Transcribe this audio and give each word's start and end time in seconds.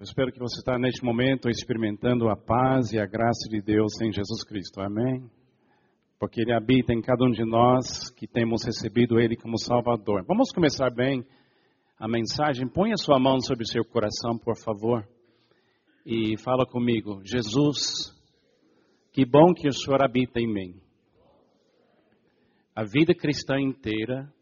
Eu 0.00 0.04
espero 0.04 0.32
que 0.32 0.38
você 0.38 0.60
está 0.60 0.78
neste 0.78 1.04
momento 1.04 1.50
experimentando 1.50 2.30
a 2.30 2.34
paz 2.34 2.90
e 2.90 2.98
a 2.98 3.04
graça 3.04 3.46
de 3.50 3.60
Deus 3.60 4.00
em 4.00 4.10
Jesus 4.10 4.42
Cristo. 4.44 4.80
Amém? 4.80 5.30
Porque 6.18 6.40
Ele 6.40 6.54
habita 6.54 6.94
em 6.94 7.02
cada 7.02 7.22
um 7.22 7.30
de 7.30 7.44
nós 7.44 8.08
que 8.16 8.26
temos 8.26 8.64
recebido 8.64 9.20
Ele 9.20 9.36
como 9.36 9.58
Salvador. 9.58 10.24
Vamos 10.26 10.52
começar 10.54 10.88
bem 10.88 11.22
a 11.98 12.08
mensagem. 12.08 12.66
Põe 12.66 12.92
a 12.92 12.96
sua 12.96 13.18
mão 13.18 13.42
sobre 13.42 13.64
o 13.64 13.66
seu 13.66 13.84
coração, 13.84 14.38
por 14.38 14.56
favor, 14.56 15.06
e 16.06 16.34
fala 16.38 16.64
comigo. 16.64 17.20
Jesus, 17.22 18.10
que 19.12 19.26
bom 19.26 19.52
que 19.52 19.68
o 19.68 19.72
Senhor 19.74 20.02
habita 20.02 20.40
em 20.40 20.50
mim. 20.50 20.80
A 22.74 22.84
vida 22.84 23.14
cristã 23.14 23.60
inteira 23.60 24.32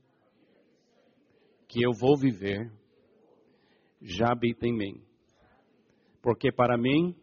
que 1.67 1.85
eu 1.85 1.91
vou 1.93 2.17
viver 2.17 2.71
já 4.01 4.31
habita 4.31 4.65
em 4.65 4.73
mim. 4.73 5.08
Porque 6.23 6.53
para 6.53 6.77
mim, 6.77 7.15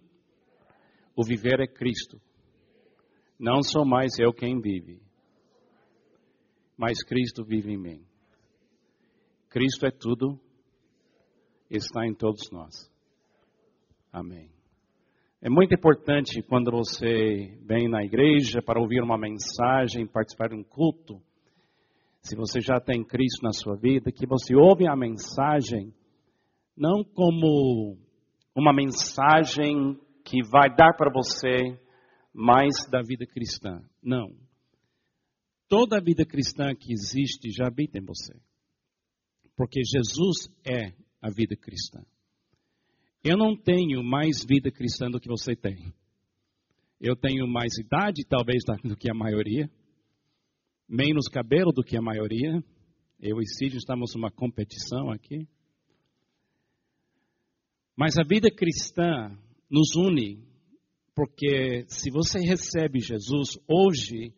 o 1.15 1.23
viver 1.23 1.59
é 1.59 1.67
Cristo. 1.67 2.19
Não 3.39 3.61
sou 3.61 3.85
mais 3.85 4.17
eu 4.19 4.33
quem 4.33 4.59
vive, 4.61 5.01
mas 6.77 7.03
Cristo 7.03 7.43
vive 7.43 7.73
em 7.73 7.77
mim. 7.77 8.05
Cristo 9.49 9.85
é 9.85 9.91
tudo, 9.91 10.39
está 11.69 12.05
em 12.05 12.13
todos 12.13 12.49
nós. 12.51 12.91
Amém. 14.11 14.49
É 15.41 15.49
muito 15.49 15.75
importante 15.75 16.41
quando 16.41 16.71
você 16.71 17.57
vem 17.61 17.89
na 17.89 18.03
igreja 18.03 18.61
para 18.61 18.81
ouvir 18.81 19.01
uma 19.03 19.17
mensagem, 19.17 20.07
participar 20.07 20.49
de 20.49 20.55
um 20.55 20.63
culto, 20.63 21.21
se 22.21 22.35
você 22.35 22.59
já 22.59 22.79
tem 22.79 23.03
Cristo 23.03 23.43
na 23.43 23.51
sua 23.51 23.75
vida, 23.75 24.11
que 24.11 24.25
você 24.25 24.55
ouve 24.55 24.87
a 24.87 24.95
mensagem 24.95 25.93
não 26.75 27.03
como 27.03 27.97
uma 28.55 28.73
mensagem 28.73 29.99
que 30.23 30.41
vai 30.49 30.73
dar 30.73 30.93
para 30.95 31.11
você 31.11 31.77
mais 32.33 32.73
da 32.89 33.01
vida 33.01 33.25
cristã. 33.25 33.81
Não. 34.01 34.33
Toda 35.67 35.97
a 35.97 36.01
vida 36.01 36.25
cristã 36.25 36.73
que 36.73 36.93
existe 36.93 37.51
já 37.51 37.67
habita 37.67 37.97
em 37.97 38.05
você. 38.05 38.33
Porque 39.57 39.81
Jesus 39.83 40.49
é 40.65 40.93
a 41.21 41.29
vida 41.29 41.55
cristã. 41.55 42.01
Eu 43.23 43.37
não 43.37 43.57
tenho 43.57 44.03
mais 44.03 44.45
vida 44.47 44.71
cristã 44.71 45.09
do 45.09 45.19
que 45.19 45.27
você 45.27 45.55
tem. 45.55 45.93
Eu 46.99 47.15
tenho 47.15 47.47
mais 47.47 47.77
idade, 47.77 48.23
talvez, 48.27 48.63
do 48.83 48.95
que 48.95 49.09
a 49.09 49.15
maioria. 49.15 49.69
Menos 50.87 51.27
cabelo 51.27 51.71
do 51.71 51.83
que 51.83 51.97
a 51.97 52.01
maioria. 52.01 52.63
Eu 53.19 53.39
e 53.39 53.47
Cid 53.47 53.77
estamos 53.77 54.13
numa 54.15 54.29
competição 54.29 55.09
aqui. 55.09 55.47
Mas 57.97 58.17
a 58.17 58.23
vida 58.23 58.49
cristã 58.51 59.31
nos 59.69 59.95
une, 59.95 60.43
porque 61.15 61.85
se 61.87 62.11
você 62.11 62.39
recebe 62.39 62.99
Jesus 62.99 63.57
hoje, 63.67 64.33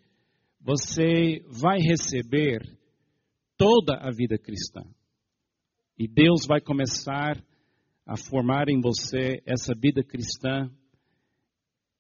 você 0.62 1.42
vai 1.48 1.80
receber 1.80 2.62
toda 3.58 3.98
a 3.98 4.12
vida 4.12 4.38
cristã. 4.38 4.82
E 5.98 6.08
Deus 6.08 6.46
vai 6.48 6.62
começar 6.62 7.44
a 8.06 8.16
formar 8.16 8.70
em 8.70 8.80
você 8.80 9.42
essa 9.46 9.74
vida 9.74 10.04
cristã. 10.04 10.70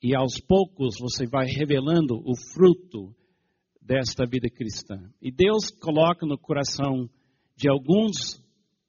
E 0.01 0.15
aos 0.15 0.39
poucos 0.39 0.99
você 0.99 1.25
vai 1.25 1.47
revelando 1.47 2.21
o 2.23 2.35
fruto 2.53 3.15
desta 3.81 4.25
vida 4.25 4.47
cristã. 4.47 5.11
E 5.19 5.31
Deus 5.31 5.71
coloca 5.71 6.25
no 6.25 6.37
coração 6.37 7.09
de 7.55 7.67
alguns 7.67 8.39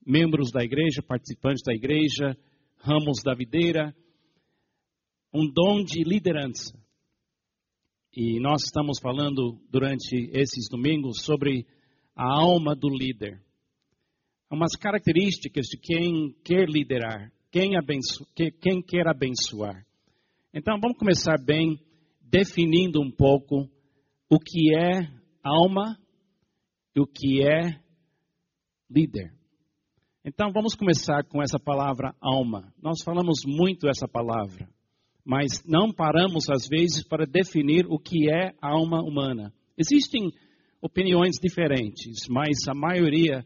membros 0.04 0.50
da 0.50 0.62
igreja, 0.62 1.02
participantes 1.02 1.62
da 1.64 1.72
igreja, 1.72 2.36
ramos 2.80 3.22
da 3.22 3.34
videira, 3.34 3.94
um 5.32 5.50
dom 5.50 5.82
de 5.84 6.02
liderança. 6.02 6.78
E 8.14 8.40
nós 8.40 8.62
estamos 8.64 8.98
falando 9.00 9.60
durante 9.70 10.30
esses 10.32 10.68
domingos 10.68 11.22
sobre 11.22 11.66
a 12.16 12.24
alma 12.24 12.74
do 12.74 12.88
líder. 12.88 13.40
Umas 14.50 14.74
características 14.76 15.66
de 15.66 15.78
quem 15.78 16.34
quer 16.42 16.68
liderar, 16.68 17.30
quem, 17.50 17.76
abenço, 17.76 18.26
quem 18.34 18.82
quer 18.82 19.06
abençoar. 19.06 19.86
Então 20.52 20.78
vamos 20.80 20.98
começar 20.98 21.36
bem 21.38 21.78
definindo 22.20 23.00
um 23.00 23.10
pouco 23.10 23.68
o 24.30 24.38
que 24.38 24.74
é 24.74 25.08
alma 25.42 25.98
e 26.96 27.00
o 27.00 27.06
que 27.06 27.42
é 27.42 27.80
líder. 28.90 29.37
Então 30.28 30.52
vamos 30.52 30.74
começar 30.74 31.24
com 31.24 31.42
essa 31.42 31.58
palavra 31.58 32.14
alma. 32.20 32.70
Nós 32.82 33.02
falamos 33.02 33.46
muito 33.46 33.88
essa 33.88 34.06
palavra, 34.06 34.68
mas 35.24 35.64
não 35.64 35.90
paramos 35.90 36.50
às 36.50 36.68
vezes 36.68 37.02
para 37.02 37.24
definir 37.24 37.86
o 37.88 37.98
que 37.98 38.30
é 38.30 38.52
alma 38.60 39.00
humana. 39.00 39.54
Existem 39.78 40.30
opiniões 40.82 41.36
diferentes, 41.40 42.28
mas 42.28 42.68
a 42.68 42.74
maioria 42.74 43.42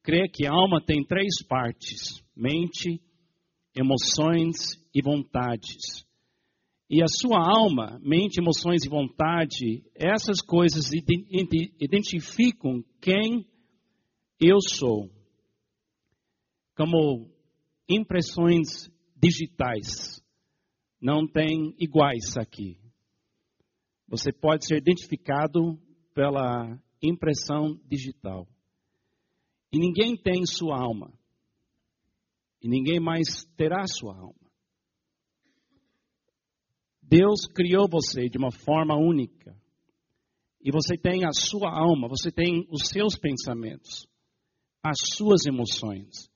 crê 0.00 0.28
que 0.28 0.46
a 0.46 0.52
alma 0.52 0.80
tem 0.80 1.04
três 1.04 1.42
partes: 1.44 2.22
mente, 2.36 3.02
emoções 3.74 4.80
e 4.94 5.02
vontades. 5.02 6.06
E 6.88 7.02
a 7.02 7.08
sua 7.08 7.40
alma, 7.40 7.98
mente, 8.00 8.40
emoções 8.40 8.84
e 8.84 8.88
vontade, 8.88 9.82
essas 9.96 10.40
coisas 10.40 10.92
identificam 11.80 12.84
quem 13.00 13.44
eu 14.40 14.58
sou 14.60 15.10
como 16.74 17.30
impressões 17.88 18.90
digitais. 19.16 20.22
Não 21.00 21.26
tem 21.26 21.74
iguais 21.78 22.36
aqui. 22.36 22.78
Você 24.08 24.32
pode 24.32 24.66
ser 24.66 24.76
identificado 24.76 25.78
pela 26.14 26.78
impressão 27.02 27.80
digital. 27.86 28.46
E 29.72 29.78
ninguém 29.78 30.16
tem 30.16 30.44
sua 30.46 30.78
alma. 30.80 31.12
E 32.60 32.68
ninguém 32.68 33.00
mais 33.00 33.44
terá 33.56 33.84
sua 33.86 34.16
alma. 34.16 34.34
Deus 37.00 37.46
criou 37.46 37.88
você 37.90 38.28
de 38.28 38.38
uma 38.38 38.52
forma 38.52 38.96
única. 38.96 39.56
E 40.64 40.70
você 40.70 40.96
tem 40.96 41.24
a 41.24 41.32
sua 41.32 41.70
alma, 41.70 42.08
você 42.08 42.30
tem 42.30 42.66
os 42.70 42.88
seus 42.88 43.18
pensamentos, 43.18 44.06
as 44.82 44.96
suas 45.16 45.44
emoções 45.44 46.31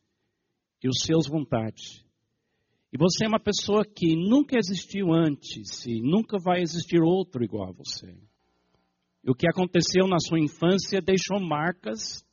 e 0.83 0.89
os 0.89 1.01
seus 1.05 1.29
vontades. 1.29 2.05
E 2.93 2.99
você 2.99 3.25
é 3.25 3.29
uma 3.29 3.41
pessoa 3.41 3.85
que 3.85 4.15
nunca 4.17 4.57
existiu 4.59 5.13
antes 5.13 5.85
e 5.87 6.01
nunca 6.01 6.39
vai 6.39 6.61
existir 6.61 7.01
outro 7.03 7.45
igual 7.45 7.71
a 7.71 7.73
você. 7.73 8.17
E 9.25 9.31
o 9.31 9.35
que 9.35 9.49
aconteceu 9.49 10.07
na 10.07 10.19
sua 10.19 10.39
infância 10.39 11.03
deixou 11.03 11.41
marcas. 11.41 12.25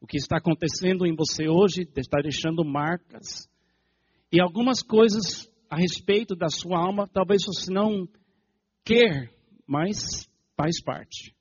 O 0.00 0.06
que 0.06 0.16
está 0.16 0.38
acontecendo 0.38 1.06
em 1.06 1.14
você 1.14 1.48
hoje 1.48 1.82
está 1.96 2.20
deixando 2.22 2.64
marcas. 2.64 3.48
E 4.32 4.40
algumas 4.40 4.82
coisas 4.82 5.48
a 5.70 5.76
respeito 5.76 6.34
da 6.34 6.48
sua 6.48 6.78
alma, 6.78 7.06
talvez 7.06 7.44
você 7.44 7.72
não 7.72 8.08
quer, 8.84 9.30
mas 9.66 10.28
faz 10.56 10.82
parte. 10.82 11.34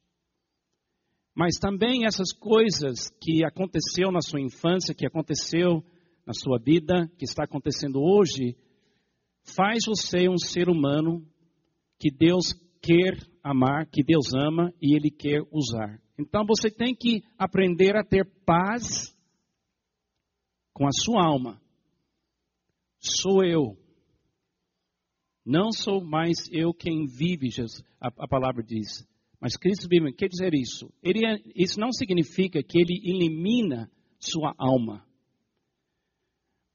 Mas 1.35 1.57
também 1.59 2.05
essas 2.05 2.31
coisas 2.31 3.09
que 3.21 3.43
aconteceu 3.43 4.11
na 4.11 4.21
sua 4.21 4.41
infância, 4.41 4.93
que 4.93 5.07
aconteceu 5.07 5.83
na 6.25 6.33
sua 6.33 6.57
vida, 6.57 7.09
que 7.17 7.25
está 7.25 7.43
acontecendo 7.43 7.99
hoje, 8.01 8.55
faz 9.55 9.79
você 9.85 10.29
um 10.29 10.37
ser 10.37 10.69
humano 10.69 11.25
que 11.99 12.09
Deus 12.09 12.53
quer 12.81 13.17
amar, 13.43 13.87
que 13.87 14.03
Deus 14.03 14.33
ama 14.33 14.73
e 14.81 14.95
Ele 14.95 15.09
quer 15.09 15.41
usar. 15.51 16.01
Então 16.17 16.45
você 16.45 16.69
tem 16.69 16.95
que 16.95 17.23
aprender 17.37 17.95
a 17.97 18.03
ter 18.03 18.25
paz 18.45 19.15
com 20.73 20.85
a 20.85 20.91
sua 20.91 21.25
alma. 21.25 21.61
Sou 22.99 23.43
eu. 23.43 23.77
Não 25.45 25.71
sou 25.71 26.01
mais 26.01 26.37
eu 26.51 26.73
quem 26.73 27.05
vive, 27.05 27.49
Jesus, 27.49 27.83
a, 27.99 28.07
a 28.07 28.27
palavra 28.27 28.63
diz. 28.63 29.05
Mas 29.41 29.57
Cristo 29.57 29.89
vive. 29.89 30.13
Quer 30.13 30.29
dizer 30.29 30.53
isso? 30.53 30.89
Ele, 31.03 31.25
é, 31.25 31.37
isso 31.53 31.77
não 31.77 31.91
significa 31.91 32.63
que 32.63 32.79
ele 32.79 33.01
elimina 33.03 33.91
sua 34.17 34.53
alma 34.57 35.05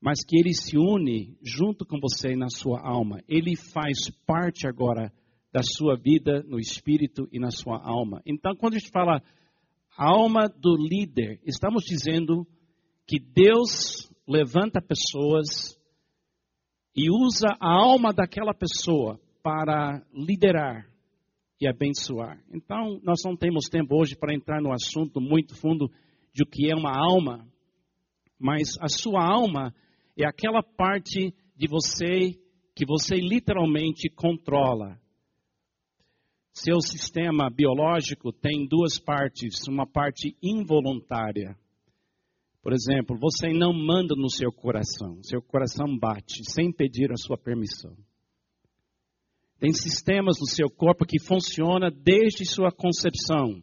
mas 0.00 0.24
que 0.24 0.38
ele 0.38 0.54
se 0.54 0.76
une 0.76 1.36
junto 1.42 1.84
com 1.84 1.98
você 2.00 2.36
na 2.36 2.48
sua 2.48 2.80
alma. 2.80 3.20
Ele 3.28 3.56
faz 3.56 4.10
parte 4.26 4.66
agora 4.66 5.12
da 5.52 5.60
sua 5.62 5.96
vida 5.96 6.42
no 6.44 6.58
espírito 6.58 7.28
e 7.32 7.38
na 7.38 7.50
sua 7.50 7.80
alma. 7.82 8.22
Então, 8.24 8.54
quando 8.54 8.74
a 8.74 8.78
gente 8.78 8.90
fala 8.90 9.22
alma 9.96 10.48
do 10.48 10.76
líder, 10.76 11.40
estamos 11.44 11.82
dizendo 11.84 12.46
que 13.06 13.18
Deus 13.18 14.08
levanta 14.26 14.80
pessoas 14.80 15.76
e 16.94 17.10
usa 17.10 17.56
a 17.60 17.72
alma 17.72 18.12
daquela 18.12 18.54
pessoa 18.54 19.20
para 19.42 20.02
liderar 20.12 20.86
e 21.60 21.66
abençoar. 21.66 22.38
Então, 22.52 23.00
nós 23.02 23.20
não 23.24 23.36
temos 23.36 23.68
tempo 23.68 23.96
hoje 23.96 24.14
para 24.16 24.34
entrar 24.34 24.60
no 24.60 24.72
assunto 24.72 25.20
muito 25.20 25.56
fundo 25.56 25.90
de 26.32 26.42
o 26.42 26.46
que 26.46 26.70
é 26.70 26.76
uma 26.76 26.92
alma, 26.96 27.44
mas 28.38 28.76
a 28.80 28.88
sua 28.88 29.24
alma 29.24 29.74
é 30.22 30.26
aquela 30.26 30.62
parte 30.62 31.32
de 31.56 31.68
você 31.68 32.34
que 32.74 32.84
você 32.86 33.16
literalmente 33.16 34.08
controla. 34.08 35.00
Seu 36.52 36.80
sistema 36.80 37.48
biológico 37.50 38.32
tem 38.32 38.66
duas 38.66 38.98
partes, 38.98 39.66
uma 39.68 39.86
parte 39.86 40.36
involuntária. 40.42 41.56
Por 42.62 42.72
exemplo, 42.72 43.16
você 43.18 43.52
não 43.52 43.72
manda 43.72 44.14
no 44.16 44.28
seu 44.28 44.52
coração, 44.52 45.22
seu 45.22 45.40
coração 45.40 45.96
bate 45.96 46.42
sem 46.50 46.72
pedir 46.72 47.10
a 47.12 47.16
sua 47.16 47.38
permissão. 47.38 47.96
Tem 49.58 49.72
sistemas 49.72 50.36
no 50.40 50.46
seu 50.46 50.68
corpo 50.68 51.04
que 51.04 51.20
funcionam 51.20 51.90
desde 51.90 52.44
sua 52.44 52.70
concepção 52.70 53.62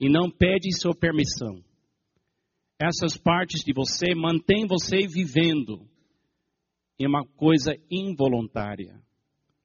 e 0.00 0.10
não 0.10 0.30
pede 0.30 0.70
sua 0.78 0.94
permissão. 0.94 1.62
Essas 2.78 3.16
partes 3.16 3.62
de 3.64 3.72
você 3.72 4.14
mantêm 4.14 4.66
você 4.66 5.06
vivendo 5.06 5.88
em 6.98 7.06
uma 7.06 7.26
coisa 7.26 7.74
involuntária. 7.90 9.00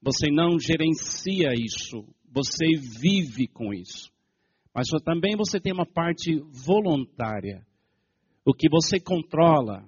Você 0.01 0.31
não 0.31 0.57
gerencia 0.57 1.53
isso, 1.53 2.05
você 2.25 2.67
vive 2.77 3.47
com 3.47 3.73
isso. 3.73 4.11
Mas 4.73 4.87
também 5.03 5.35
você 5.35 5.59
tem 5.59 5.73
uma 5.73 5.85
parte 5.85 6.39
voluntária, 6.65 7.65
o 8.45 8.53
que 8.53 8.69
você 8.69 8.99
controla. 8.99 9.87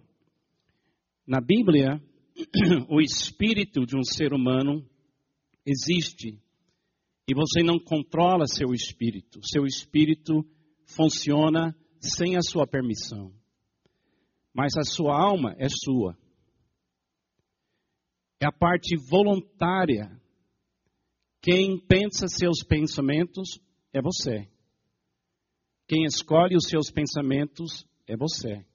Na 1.26 1.40
Bíblia, 1.40 2.02
o 2.90 3.00
espírito 3.00 3.86
de 3.86 3.98
um 3.98 4.04
ser 4.04 4.34
humano 4.34 4.86
existe 5.66 6.38
e 7.26 7.34
você 7.34 7.64
não 7.64 7.80
controla 7.80 8.46
seu 8.46 8.74
espírito. 8.74 9.40
Seu 9.42 9.66
espírito 9.66 10.46
funciona 10.86 11.74
sem 12.04 12.36
a 12.36 12.42
sua 12.42 12.68
permissão. 12.68 13.34
Mas 14.54 14.74
a 14.78 14.84
sua 14.84 15.18
alma 15.18 15.56
é 15.58 15.68
sua. 15.70 16.18
É 18.40 18.46
a 18.46 18.52
parte 18.52 18.96
voluntária. 19.10 20.12
Quem 21.42 21.80
pensa 21.80 22.28
seus 22.28 22.64
pensamentos 22.64 23.60
é 23.92 24.02
você. 24.02 24.48
Quem 25.88 26.06
escolhe 26.06 26.56
os 26.56 26.68
seus 26.68 26.92
pensamentos 26.92 27.86
é 28.08 28.16
você. 28.16 28.66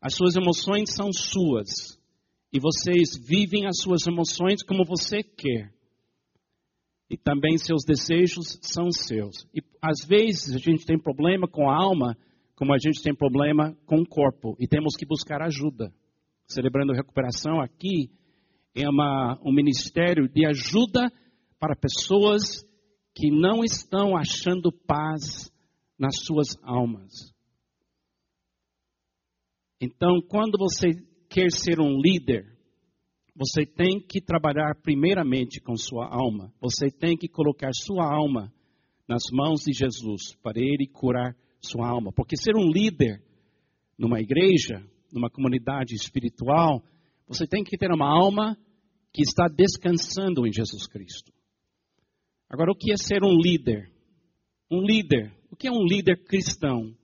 As 0.00 0.14
suas 0.14 0.36
emoções 0.36 0.94
são 0.94 1.12
suas. 1.12 1.98
E 2.52 2.58
vocês 2.58 3.16
vivem 3.26 3.66
as 3.66 3.78
suas 3.80 4.06
emoções 4.06 4.62
como 4.62 4.84
você 4.84 5.22
quer 5.22 5.72
e 7.10 7.16
também 7.16 7.56
seus 7.56 7.84
desejos 7.84 8.58
são 8.60 8.90
seus. 8.90 9.46
E 9.54 9.62
às 9.80 10.06
vezes 10.06 10.54
a 10.54 10.58
gente 10.58 10.84
tem 10.84 10.98
problema 10.98 11.48
com 11.48 11.70
a 11.70 11.74
alma, 11.74 12.16
como 12.58 12.74
a 12.74 12.76
gente 12.76 13.00
tem 13.00 13.14
problema 13.14 13.72
com 13.86 14.00
o 14.00 14.04
corpo, 14.06 14.56
e 14.58 14.66
temos 14.66 14.96
que 14.96 15.06
buscar 15.06 15.40
ajuda. 15.40 15.94
Celebrando 16.48 16.92
recuperação 16.92 17.60
aqui 17.60 18.10
é 18.74 18.88
uma, 18.88 19.38
um 19.46 19.54
ministério 19.54 20.28
de 20.28 20.44
ajuda 20.44 21.08
para 21.60 21.76
pessoas 21.76 22.42
que 23.14 23.30
não 23.30 23.62
estão 23.62 24.16
achando 24.16 24.72
paz 24.72 25.52
nas 25.96 26.16
suas 26.24 26.48
almas. 26.64 27.32
Então, 29.80 30.20
quando 30.28 30.58
você 30.58 30.88
quer 31.30 31.52
ser 31.52 31.78
um 31.78 32.00
líder, 32.00 32.44
você 33.36 33.64
tem 33.64 34.00
que 34.00 34.20
trabalhar 34.20 34.74
primeiramente 34.82 35.60
com 35.60 35.76
sua 35.76 36.08
alma. 36.08 36.52
Você 36.60 36.90
tem 36.90 37.16
que 37.16 37.28
colocar 37.28 37.70
sua 37.72 38.12
alma 38.12 38.52
nas 39.08 39.22
mãos 39.32 39.60
de 39.60 39.72
Jesus 39.72 40.34
para 40.42 40.58
ele 40.58 40.88
curar 40.92 41.36
sua 41.60 41.88
alma. 41.88 42.12
Porque 42.12 42.36
ser 42.36 42.56
um 42.56 42.70
líder 42.70 43.22
numa 43.98 44.20
igreja, 44.20 44.82
numa 45.12 45.30
comunidade 45.30 45.94
espiritual, 45.94 46.82
você 47.26 47.46
tem 47.46 47.64
que 47.64 47.76
ter 47.76 47.90
uma 47.90 48.06
alma 48.06 48.56
que 49.12 49.22
está 49.22 49.46
descansando 49.48 50.46
em 50.46 50.52
Jesus 50.52 50.86
Cristo. 50.86 51.32
Agora, 52.48 52.72
o 52.72 52.74
que 52.74 52.92
é 52.92 52.96
ser 52.96 53.22
um 53.22 53.36
líder? 53.36 53.90
Um 54.70 54.80
líder, 54.80 55.34
o 55.50 55.56
que 55.56 55.66
é 55.66 55.72
um 55.72 55.84
líder 55.84 56.24
cristão? 56.24 56.94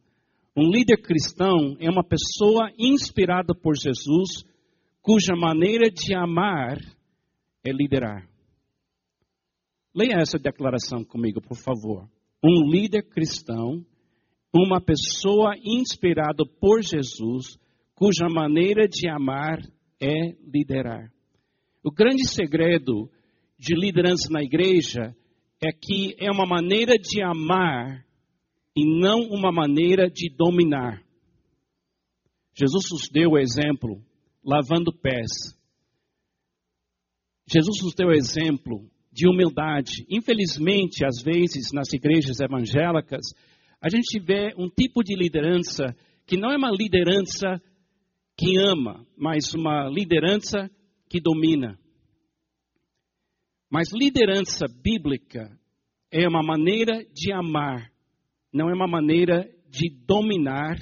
Um 0.56 0.71
líder 0.71 1.03
cristão 1.03 1.77
é 1.81 1.91
uma 1.91 2.05
pessoa 2.05 2.71
inspirada 2.79 3.55
por 3.55 3.75
Jesus 3.77 4.45
cuja 5.03 5.35
maneira 5.37 5.91
de 5.91 6.15
amar 6.15 6.79
é 7.62 7.71
liderar. 7.71 8.27
Leia 9.95 10.17
essa 10.21 10.39
declaração 10.39 11.05
comigo, 11.05 11.41
por 11.43 11.56
favor. 11.56 12.09
Um 12.43 12.71
líder 12.71 13.03
cristão, 13.11 13.85
uma 14.55 14.81
pessoa 14.81 15.55
inspirada 15.65 16.45
por 16.61 16.81
Jesus, 16.81 17.59
cuja 17.95 18.29
maneira 18.29 18.87
de 18.87 19.09
amar 19.09 19.59
é 20.01 20.37
liderar. 20.47 21.12
O 21.83 21.91
grande 21.91 22.29
segredo 22.29 23.11
de 23.59 23.75
liderança 23.75 24.29
na 24.31 24.43
igreja 24.43 25.15
é 25.62 25.73
que 25.73 26.15
é 26.19 26.31
uma 26.31 26.47
maneira 26.47 26.95
de 26.97 27.23
amar 27.23 28.05
e 28.77 29.01
não 29.01 29.23
uma 29.31 29.51
maneira 29.51 30.09
de 30.09 30.31
dominar. 30.31 31.03
Jesus 32.55 32.85
nos 32.93 33.09
deu 33.09 33.33
o 33.33 33.39
exemplo 33.39 34.01
lavando 34.45 34.93
pés. 34.93 35.59
Jesus 37.47 37.83
nos 37.83 37.95
deu 37.95 38.12
exemplo 38.12 38.89
de 39.12 39.29
humildade. 39.29 40.05
Infelizmente, 40.09 41.05
às 41.05 41.23
vezes, 41.23 41.73
nas 41.73 41.93
igrejas 41.93 42.41
evangélicas, 42.41 43.27
a 43.81 43.88
gente 43.88 44.21
vê 44.21 44.55
um 44.56 44.69
tipo 44.69 45.03
de 45.03 45.15
liderança 45.17 45.94
que 46.26 46.37
não 46.37 46.50
é 46.50 46.56
uma 46.56 46.71
liderança 46.71 47.61
que 48.37 48.59
ama, 48.59 49.06
mas 49.17 49.55
uma 49.55 49.88
liderança 49.88 50.71
que 51.09 51.21
domina. 51.21 51.79
Mas 53.71 53.88
liderança 53.93 54.67
bíblica 54.82 55.50
é 56.11 56.29
uma 56.29 56.43
maneira 56.43 57.05
de 57.12 57.32
amar, 57.32 57.91
não 58.53 58.71
é 58.71 58.75
uma 58.75 58.87
maneira 58.87 59.49
de 59.69 59.91
dominar 60.06 60.77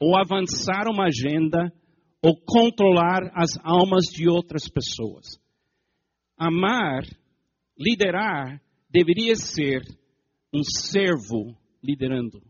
ou 0.00 0.16
avançar 0.16 0.86
uma 0.88 1.06
agenda 1.06 1.72
ou 2.22 2.40
controlar 2.40 3.30
as 3.34 3.50
almas 3.62 4.04
de 4.04 4.28
outras 4.28 4.68
pessoas. 4.68 5.38
Amar, 6.38 7.02
liderar, 7.78 8.60
deveria 8.88 9.34
ser 9.34 9.82
um 10.52 10.62
servo 10.62 11.56
liderando. 11.84 12.42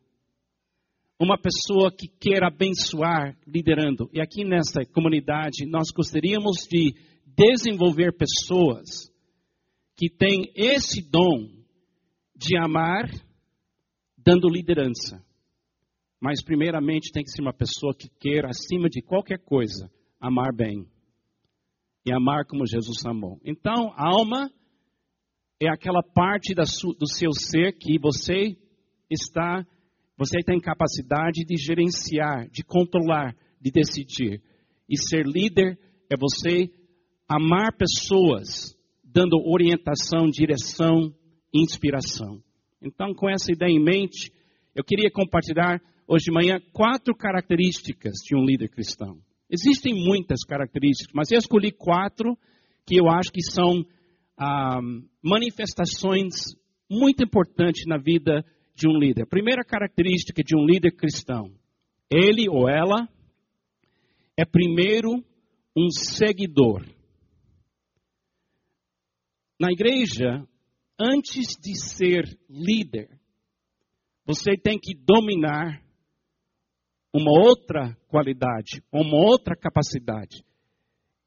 Uma 1.19 1.37
pessoa 1.37 1.91
que 1.91 2.07
quer 2.07 2.45
abençoar 2.45 3.37
liderando. 3.47 4.09
E 4.13 4.21
aqui 4.21 4.45
nesta 4.45 4.85
comunidade 4.87 5.67
nós 5.67 5.91
gostaríamos 5.91 6.67
de 6.71 6.95
desenvolver 7.27 8.17
pessoas 8.17 9.13
que 9.97 10.09
têm 10.09 10.53
esse 10.55 11.03
dom 11.03 11.49
de 12.37 12.57
amar 12.57 13.09
dando 14.17 14.49
liderança. 14.49 15.25
Mas, 16.21 16.43
primeiramente, 16.43 17.13
tem 17.13 17.23
que 17.23 17.31
ser 17.31 17.43
uma 17.43 17.53
pessoa 17.53 17.95
que 17.95 18.09
queira, 18.19 18.49
acima 18.49 18.89
de 18.89 19.03
qualquer 19.03 19.39
coisa, 19.39 19.91
amar 20.21 20.55
bem. 20.55 20.87
E 22.07 22.13
amar 22.13 22.47
como 22.47 22.67
Jesus 22.67 23.05
amou. 23.05 23.39
Então, 23.45 23.93
a 23.95 24.09
alma 24.09 24.51
é 25.61 25.69
aquela 25.69 26.03
parte 26.03 26.55
do 26.55 27.07
seu 27.07 27.31
ser 27.33 27.73
que 27.73 27.99
você 27.99 28.57
está, 29.11 29.67
você 30.17 30.39
tem 30.45 30.61
capacidade 30.61 31.45
de 31.45 31.57
gerenciar, 31.57 32.49
de 32.51 32.63
controlar, 32.63 33.35
de 33.61 33.71
decidir. 33.71 34.43
E 34.89 34.97
ser 34.97 35.27
líder 35.27 35.79
é 36.11 36.17
você 36.17 36.71
amar 37.29 37.77
pessoas, 37.77 38.77
dando 39.03 39.37
orientação, 39.47 40.29
direção, 40.29 41.13
inspiração. 41.53 42.43
Então, 42.83 43.15
com 43.15 43.29
essa 43.31 43.51
ideia 43.51 43.71
em 43.71 43.83
mente, 43.83 44.31
eu 44.75 44.85
queria 44.85 45.11
compartilhar 45.11 45.81
hoje 46.07 46.25
de 46.25 46.33
manhã 46.33 46.59
quatro 46.73 47.15
características 47.15 48.13
de 48.25 48.37
um 48.37 48.45
líder 48.45 48.69
cristão. 48.69 49.19
Existem 49.51 49.95
muitas 49.95 50.45
características, 50.45 51.13
mas 51.15 51.31
eu 51.31 51.39
escolhi 51.39 51.71
quatro 51.71 52.37
que 52.87 52.97
eu 52.97 53.09
acho 53.09 53.31
que 53.31 53.43
são 53.43 53.85
ah, 54.37 54.81
manifestações 55.23 56.35
muito 56.91 57.25
importantes 57.25 57.85
na 57.87 57.97
vida 57.97 58.45
de 58.75 58.89
um 58.89 58.99
líder. 58.99 59.27
Primeira 59.27 59.65
característica 59.65 60.43
de 60.43 60.57
um 60.57 60.65
líder 60.65 60.93
cristão: 60.93 61.55
ele 62.11 62.49
ou 62.49 62.69
ela 62.69 63.09
é 64.37 64.45
primeiro 64.45 65.25
um 65.77 65.91
seguidor. 65.91 66.85
Na 69.61 69.71
igreja, 69.71 70.47
antes 70.99 71.57
de 71.57 71.79
ser 71.79 72.25
líder, 72.49 73.09
você 74.27 74.57
tem 74.57 74.79
que 74.79 74.95
dominar 74.95 75.83
uma 77.13 77.31
outra 77.31 77.97
qualidade, 78.09 78.83
uma 78.93 79.17
outra 79.17 79.55
capacidade. 79.55 80.45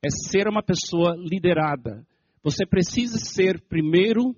É 0.04 0.10
ser 0.10 0.48
uma 0.48 0.62
pessoa 0.62 1.16
liderada. 1.16 2.06
Você 2.44 2.66
precisa 2.66 3.18
ser, 3.18 3.62
primeiro, 3.68 4.36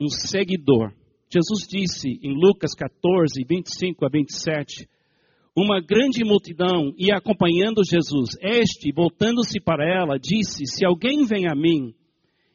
um 0.00 0.08
seguidor. 0.08 0.94
Jesus 1.32 1.66
disse 1.66 2.20
em 2.22 2.34
Lucas 2.34 2.74
14, 2.74 3.42
25 3.48 4.04
a 4.04 4.08
27, 4.12 4.86
uma 5.56 5.80
grande 5.80 6.22
multidão 6.24 6.92
ia 6.98 7.16
acompanhando 7.16 7.82
Jesus. 7.82 8.36
Este, 8.38 8.92
voltando-se 8.92 9.58
para 9.58 9.82
ela, 9.82 10.18
disse: 10.18 10.66
Se 10.66 10.84
alguém 10.84 11.24
vem 11.24 11.48
a 11.48 11.54
mim 11.54 11.94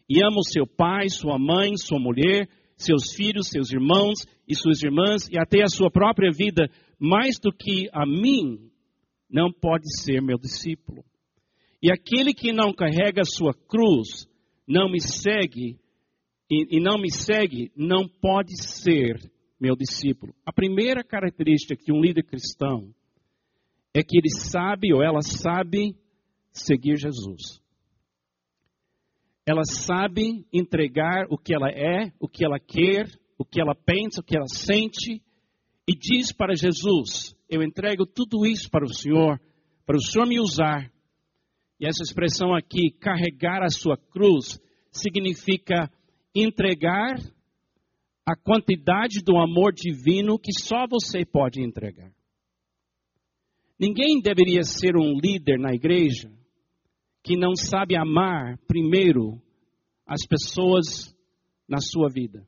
e 0.08 0.24
ama 0.24 0.38
o 0.38 0.48
seu 0.48 0.68
pai, 0.68 1.10
sua 1.10 1.40
mãe, 1.40 1.76
sua 1.76 2.00
mulher, 2.00 2.48
seus 2.76 3.14
filhos, 3.16 3.50
seus 3.50 3.72
irmãos 3.72 4.28
e 4.48 4.56
suas 4.56 4.84
irmãs, 4.84 5.28
e 5.28 5.40
até 5.40 5.64
a 5.64 5.70
sua 5.70 5.90
própria 5.90 6.32
vida, 6.32 6.70
mais 7.00 7.40
do 7.40 7.52
que 7.52 7.90
a 7.92 8.06
mim, 8.06 8.70
não 9.28 9.52
pode 9.52 9.86
ser 10.04 10.22
meu 10.22 10.38
discípulo. 10.38 11.04
E 11.82 11.92
aquele 11.92 12.32
que 12.32 12.54
não 12.54 12.72
carrega 12.74 13.22
a 13.22 13.26
sua 13.26 13.54
cruz, 13.54 14.28
não 14.68 14.90
me 14.90 15.02
segue, 15.02 15.80
e, 16.50 16.78
e 16.78 16.80
não 16.80 16.98
me 16.98 17.12
segue, 17.12 17.72
não 17.76 18.08
pode 18.08 18.56
ser 18.62 19.20
meu 19.60 19.76
discípulo. 19.76 20.34
A 20.46 20.54
primeira 20.54 21.04
característica 21.04 21.76
de 21.76 21.92
um 21.92 22.00
líder 22.00 22.24
cristão 22.24 22.94
é 23.94 24.02
que 24.04 24.18
ele 24.18 24.30
sabe 24.30 24.94
ou 24.94 25.04
ela 25.04 25.22
sabe 25.22 25.96
seguir 26.52 26.98
Jesus. 26.98 27.62
Ela 29.46 29.64
sabe 29.64 30.46
entregar 30.52 31.26
o 31.30 31.38
que 31.38 31.54
ela 31.54 31.70
é, 31.70 32.12
o 32.20 32.28
que 32.28 32.46
ela 32.46 32.60
quer, 32.60 33.08
o 33.38 33.46
que 33.46 33.62
ela 33.62 33.74
pensa, 33.74 34.20
o 34.20 34.24
que 34.24 34.36
ela 34.36 34.48
sente, 34.48 35.22
e 35.88 35.94
diz 35.94 36.34
para 36.34 36.54
Jesus: 36.54 37.36
Eu 37.50 37.64
entrego 37.64 38.06
tudo 38.06 38.46
isso 38.46 38.70
para 38.70 38.84
o 38.84 38.94
Senhor, 38.94 39.40
para 39.86 39.96
o 39.96 40.02
Senhor 40.02 40.28
me 40.28 40.40
usar. 40.40 40.92
E 41.80 41.88
essa 41.88 42.04
expressão 42.04 42.54
aqui, 42.54 42.92
carregar 43.00 43.64
a 43.64 43.70
sua 43.70 43.96
cruz, 43.96 44.60
significa 44.92 45.90
entregar 46.44 47.16
a 48.26 48.36
quantidade 48.36 49.22
do 49.24 49.38
amor 49.38 49.74
divino 49.74 50.38
que 50.38 50.52
só 50.52 50.86
você 50.90 51.26
pode 51.26 51.62
entregar. 51.62 52.12
Ninguém 53.80 54.20
deveria 54.22 54.64
ser 54.64 54.98
um 54.98 55.18
líder 55.18 55.58
na 55.60 55.74
igreja 55.74 56.32
que 57.24 57.38
não 57.38 57.56
sabe 57.56 57.96
amar 57.96 58.58
primeiro 58.68 59.42
as 60.06 60.26
pessoas 60.28 61.16
na 61.68 61.80
sua 61.80 62.10
vida. 62.10 62.48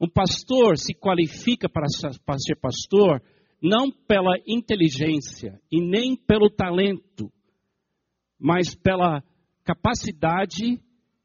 Um 0.00 0.08
pastor 0.08 0.78
se 0.78 0.94
qualifica 0.94 1.68
para 1.68 1.86
ser 1.88 2.56
pastor 2.56 3.22
não 3.62 3.92
pela 3.92 4.36
inteligência 4.46 5.60
e 5.70 5.80
nem 5.80 6.16
pelo 6.16 6.50
talento, 6.50 7.32
mas 8.38 8.74
pela 8.74 9.22
capacidade 9.62 10.80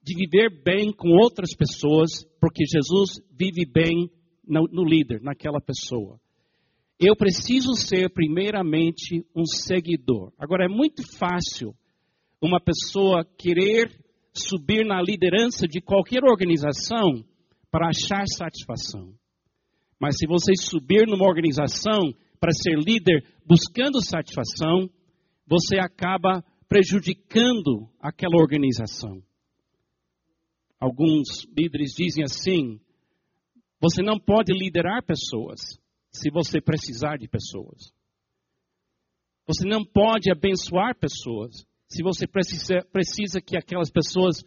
de 0.08 0.16
viver 0.16 0.64
bem 0.64 0.94
com 0.94 1.10
outras 1.10 1.54
pessoas, 1.54 2.24
porque 2.40 2.64
Jesus 2.66 3.20
vive 3.30 3.66
bem 3.70 4.10
no, 4.48 4.64
no 4.72 4.86
líder, 4.86 5.22
naquela 5.22 5.60
pessoa. 5.60 6.18
Eu 6.98 7.16
preciso 7.16 7.74
ser, 7.74 8.10
primeiramente, 8.10 9.26
um 9.36 9.46
seguidor. 9.46 10.32
Agora, 10.40 10.66
é 10.66 10.70
muito 10.70 11.04
fácil 11.18 11.76
uma 12.42 12.60
pessoa 12.62 13.26
querer 13.38 13.92
subir 14.34 14.86
na 14.86 15.02
liderança 15.02 15.68
de 15.68 15.82
qualquer 15.82 16.24
organização 16.24 17.24
para 17.70 17.90
achar 17.90 18.24
satisfação. 18.28 19.14
Mas 20.00 20.16
se 20.18 20.26
você 20.26 20.54
subir 20.56 21.06
numa 21.06 21.28
organização 21.28 22.14
para 22.40 22.52
ser 22.54 22.78
líder 22.78 23.26
buscando 23.46 24.02
satisfação, 24.02 24.90
você 25.46 25.78
acaba 25.80 26.44
prejudicando 26.70 27.90
aquela 28.00 28.38
organização. 28.38 29.22
Alguns 30.80 31.46
líderes 31.58 31.92
dizem 31.94 32.24
assim: 32.24 32.80
você 33.82 34.02
não 34.02 34.20
pode 34.20 34.54
liderar 34.54 35.04
pessoas 35.04 35.60
se 36.12 36.32
você 36.32 36.62
precisar 36.62 37.18
de 37.18 37.28
pessoas. 37.28 37.92
Você 39.48 39.68
não 39.68 39.86
pode 39.86 40.32
abençoar 40.32 40.98
pessoas 40.98 41.66
se 41.88 42.04
você 42.04 42.28
precisa, 42.28 42.86
precisa 42.92 43.42
que 43.42 43.56
aquelas 43.56 43.90
pessoas 43.90 44.44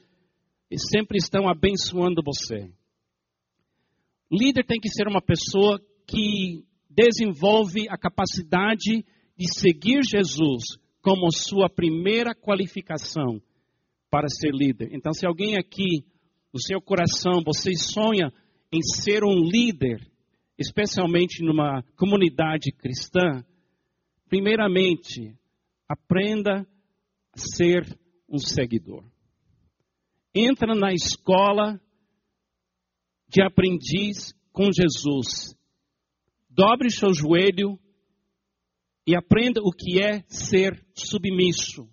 sempre 0.93 1.17
estão 1.17 1.49
abençoando 1.49 2.23
você. 2.23 2.71
Líder 4.31 4.65
tem 4.65 4.79
que 4.79 4.91
ser 4.91 5.09
uma 5.09 5.23
pessoa 5.23 5.81
que 6.07 6.65
desenvolve 6.89 7.89
a 7.89 7.97
capacidade 7.97 9.05
de 9.37 9.53
seguir 9.53 10.03
Jesus 10.05 10.79
como 11.01 11.33
sua 11.33 11.69
primeira 11.69 12.35
qualificação 12.35 13.41
para 14.11 14.29
ser 14.29 14.53
líder. 14.53 14.91
Então, 14.93 15.13
se 15.13 15.27
alguém 15.27 15.57
aqui 15.57 16.05
no 16.53 16.61
seu 16.61 16.81
coração 16.81 17.43
você 17.45 17.73
sonha 17.75 18.33
em 18.73 18.83
ser 18.83 19.25
um 19.25 19.45
líder, 19.45 20.01
especialmente 20.59 21.43
numa 21.45 21.83
comunidade 21.97 22.73
cristã, 22.73 23.45
primeiramente, 24.29 25.37
aprenda 25.89 26.67
a 27.33 27.39
ser 27.39 27.99
um 28.29 28.39
seguidor. 28.39 29.05
Entra 30.35 30.75
na 30.75 30.93
escola 30.93 31.81
de 33.29 33.43
aprendiz 33.43 34.33
com 34.53 34.71
Jesus. 34.73 35.57
Dobre 36.49 36.91
seu 36.91 37.13
joelho 37.13 37.79
e 39.07 39.17
aprenda 39.17 39.61
o 39.61 39.73
que 39.73 40.01
é 40.01 40.23
ser 40.29 40.85
submisso. 40.95 41.89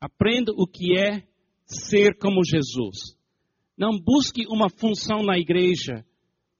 Aprenda 0.00 0.52
o 0.52 0.66
que 0.66 0.98
é 0.98 1.26
ser 1.64 2.18
como 2.18 2.44
Jesus. 2.44 3.16
Não 3.76 3.98
busque 3.98 4.46
uma 4.48 4.68
função 4.70 5.22
na 5.22 5.38
igreja 5.38 6.04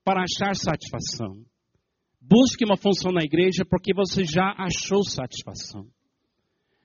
para 0.04 0.22
achar 0.22 0.54
satisfação. 0.54 1.44
Busque 2.20 2.64
uma 2.64 2.76
função 2.76 3.12
na 3.12 3.22
igreja 3.22 3.64
porque 3.64 3.94
você 3.94 4.24
já 4.24 4.54
achou 4.56 5.02
satisfação. 5.04 5.86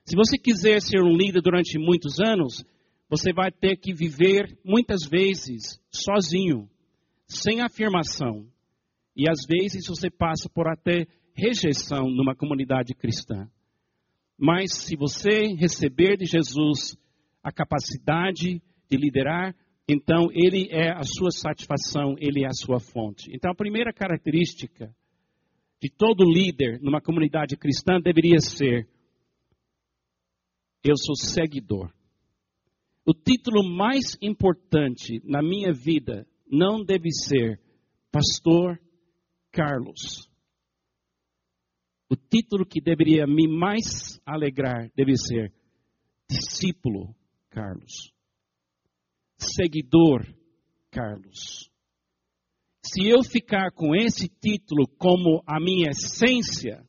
Se 0.04 0.16
você 0.16 0.38
quiser 0.38 0.80
ser 0.80 1.02
um 1.02 1.16
líder 1.16 1.40
durante 1.40 1.78
muitos 1.78 2.20
anos, 2.20 2.64
você 3.08 3.32
vai 3.32 3.50
ter 3.50 3.76
que 3.76 3.92
viver 3.92 4.58
muitas 4.64 5.08
vezes 5.08 5.80
sozinho, 5.90 6.68
sem 7.26 7.60
afirmação. 7.60 8.46
E 9.16 9.28
às 9.28 9.44
vezes 9.46 9.86
você 9.86 10.10
passa 10.10 10.48
por 10.48 10.68
até 10.68 11.06
rejeição 11.34 12.08
numa 12.08 12.34
comunidade 12.34 12.94
cristã. 12.94 13.48
Mas 14.38 14.72
se 14.72 14.96
você 14.96 15.54
receber 15.54 16.16
de 16.16 16.24
Jesus 16.24 16.96
a 17.42 17.52
capacidade 17.52 18.62
de 18.90 18.96
liderar, 18.96 19.54
então, 19.92 20.28
ele 20.32 20.68
é 20.70 20.92
a 20.92 21.02
sua 21.02 21.32
satisfação, 21.32 22.14
ele 22.18 22.44
é 22.44 22.46
a 22.46 22.52
sua 22.52 22.78
fonte. 22.78 23.28
Então, 23.34 23.50
a 23.50 23.56
primeira 23.56 23.92
característica 23.92 24.94
de 25.82 25.90
todo 25.90 26.22
líder 26.22 26.80
numa 26.80 27.00
comunidade 27.00 27.56
cristã 27.56 28.00
deveria 28.00 28.38
ser: 28.38 28.88
eu 30.84 30.96
sou 30.96 31.16
seguidor. 31.16 31.92
O 33.04 33.12
título 33.12 33.68
mais 33.68 34.16
importante 34.22 35.20
na 35.24 35.42
minha 35.42 35.72
vida 35.72 36.24
não 36.46 36.84
deve 36.84 37.10
ser 37.10 37.60
Pastor 38.12 38.80
Carlos. 39.50 40.30
O 42.08 42.14
título 42.14 42.64
que 42.64 42.80
deveria 42.80 43.26
me 43.26 43.48
mais 43.48 44.20
alegrar 44.24 44.88
deve 44.94 45.16
ser 45.16 45.52
Discípulo 46.28 47.12
Carlos 47.48 48.12
seguidor, 49.40 50.26
Carlos. 50.90 51.70
Se 52.84 53.08
eu 53.08 53.22
ficar 53.22 53.70
com 53.72 53.94
esse 53.94 54.28
título 54.28 54.86
como 54.98 55.42
a 55.46 55.60
minha 55.60 55.90
essência, 55.90 56.84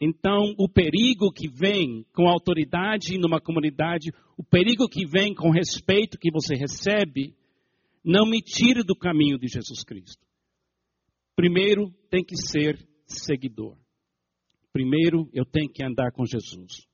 então 0.00 0.54
o 0.58 0.68
perigo 0.68 1.32
que 1.32 1.48
vem 1.48 2.04
com 2.12 2.28
autoridade 2.28 3.18
numa 3.18 3.40
comunidade, 3.40 4.12
o 4.36 4.44
perigo 4.44 4.88
que 4.88 5.06
vem 5.06 5.34
com 5.34 5.50
respeito 5.50 6.18
que 6.18 6.30
você 6.30 6.54
recebe, 6.54 7.34
não 8.04 8.24
me 8.24 8.40
tire 8.40 8.84
do 8.84 8.94
caminho 8.94 9.38
de 9.38 9.48
Jesus 9.48 9.82
Cristo. 9.82 10.24
Primeiro 11.34 11.92
tem 12.08 12.24
que 12.24 12.36
ser 12.36 12.78
seguidor. 13.06 13.76
Primeiro 14.72 15.28
eu 15.32 15.44
tenho 15.44 15.70
que 15.72 15.84
andar 15.84 16.12
com 16.12 16.24
Jesus. 16.24 16.86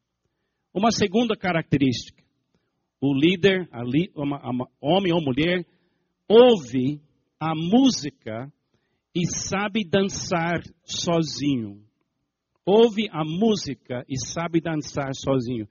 Uma 0.72 0.90
segunda 0.90 1.36
característica 1.36 2.22
o 3.02 3.12
líder, 3.12 3.68
a 3.72 3.82
uma, 4.14 4.36
a, 4.36 4.50
homem 4.80 5.12
ou 5.12 5.20
mulher, 5.20 5.66
ouve 6.28 7.00
a 7.40 7.52
música 7.52 8.48
e 9.12 9.26
sabe 9.26 9.84
dançar 9.84 10.62
sozinho. 10.84 11.82
Ouve 12.64 13.08
a 13.10 13.24
música 13.24 14.04
e 14.08 14.16
sabe 14.24 14.60
dançar 14.60 15.12
sozinho. 15.16 15.66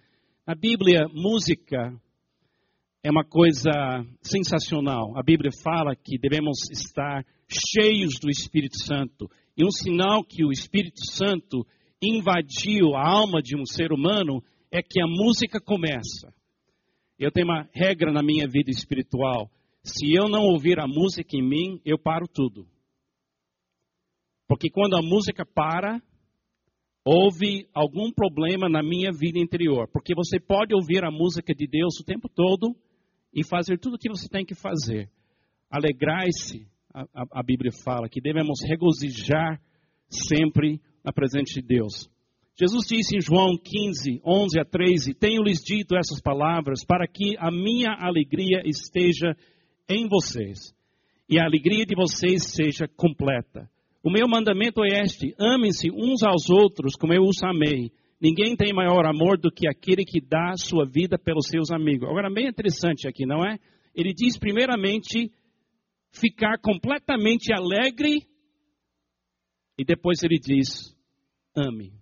Na 0.46 0.54
Bíblia, 0.54 1.08
música 1.14 1.98
é 3.02 3.10
uma 3.10 3.24
coisa 3.24 3.72
sensacional. 4.22 5.18
A 5.18 5.24
Bíblia 5.24 5.52
fala 5.64 5.96
que 5.96 6.20
devemos 6.20 6.70
estar 6.70 7.26
cheios 7.48 8.20
do 8.22 8.30
Espírito 8.30 8.78
Santo. 8.84 9.32
E 9.58 9.64
um 9.64 9.72
sinal 9.72 10.22
que 10.22 10.44
o 10.44 10.52
Espírito 10.52 11.00
Santo 11.10 11.66
invadiu 12.04 12.94
a 12.94 13.08
alma 13.08 13.42
de 13.42 13.56
um 13.56 13.66
ser 13.66 13.94
humano 13.94 14.44
é 14.70 14.82
que 14.82 15.02
a 15.02 15.08
música 15.08 15.62
começa. 15.62 16.34
Eu 17.22 17.32
tenho 17.32 17.46
uma 17.46 17.70
regra 17.72 18.12
na 18.12 18.24
minha 18.24 18.48
vida 18.48 18.72
espiritual. 18.72 19.48
Se 19.84 20.12
eu 20.12 20.28
não 20.28 20.42
ouvir 20.42 20.80
a 20.80 20.88
música 20.88 21.38
em 21.38 21.48
mim, 21.48 21.80
eu 21.86 21.96
paro 21.96 22.28
tudo. 22.28 22.68
Porque 24.48 24.72
quando 24.72 24.96
a 24.96 25.04
música 25.04 25.46
para, 25.46 26.02
houve 27.06 27.70
algum 27.76 28.12
problema 28.12 28.68
na 28.68 28.82
minha 28.82 29.12
vida 29.12 29.38
interior. 29.38 29.88
Porque 29.94 30.16
você 30.16 30.40
pode 30.40 30.74
ouvir 30.74 31.06
a 31.06 31.12
música 31.12 31.54
de 31.54 31.68
Deus 31.68 32.00
o 32.00 32.04
tempo 32.04 32.28
todo 32.28 32.76
e 33.32 33.46
fazer 33.46 33.78
tudo 33.78 33.98
o 33.98 34.00
que 34.00 34.10
você 34.10 34.28
tem 34.28 34.44
que 34.44 34.56
fazer. 34.56 35.08
Alegrai-se, 35.70 36.68
a, 36.92 37.04
a, 37.14 37.40
a, 37.40 37.44
Bíblia 37.44 37.72
fala, 37.84 38.10
que 38.10 38.20
devemos 38.20 38.60
regozijar 38.68 39.62
sempre 40.10 40.82
na 41.04 41.14
presença 41.14 41.54
de 41.54 41.62
Deus. 41.62 42.10
Jesus 42.60 42.86
disse 42.88 43.16
em 43.16 43.22
João 43.22 43.58
15, 43.58 44.22
11 44.26 44.60
a 44.60 44.66
13: 44.66 45.14
Tenho-lhes 45.14 45.60
dito 45.60 45.96
essas 45.96 46.22
palavras 46.22 46.86
para 46.86 47.08
que 47.08 47.36
a 47.38 47.50
minha 47.52 47.96
alegria 48.00 48.62
esteja 48.66 49.36
em 49.90 50.08
vocês 50.08 50.74
e 51.30 51.40
a 51.40 51.46
alegria 51.46 51.86
de 51.86 51.96
vocês 51.96 52.44
seja 52.44 52.88
completa. 52.88 53.70
O 54.04 54.12
meu 54.12 54.28
mandamento 54.28 54.84
é 54.84 55.02
este: 55.02 55.34
amem-se 55.40 55.90
uns 55.92 56.24
aos 56.24 56.50
outros 56.50 56.96
como 56.96 57.14
eu 57.14 57.24
os 57.24 57.42
amei. 57.44 57.92
Ninguém 58.20 58.56
tem 58.56 58.74
maior 58.74 59.06
amor 59.06 59.40
do 59.40 59.52
que 59.52 59.68
aquele 59.68 60.04
que 60.04 60.22
dá 60.22 60.54
sua 60.56 60.86
vida 60.86 61.18
pelos 61.18 61.48
seus 61.48 61.72
amigos. 61.72 62.08
Agora, 62.08 62.32
bem 62.32 62.48
interessante 62.48 63.08
aqui, 63.08 63.26
não 63.26 63.44
é? 63.44 63.58
Ele 63.96 64.14
diz, 64.14 64.38
primeiramente, 64.38 65.32
ficar 66.12 66.60
completamente 66.60 67.52
alegre, 67.52 68.28
e 69.78 69.84
depois 69.84 70.22
ele 70.22 70.38
diz, 70.38 70.96
ame. 71.56 72.01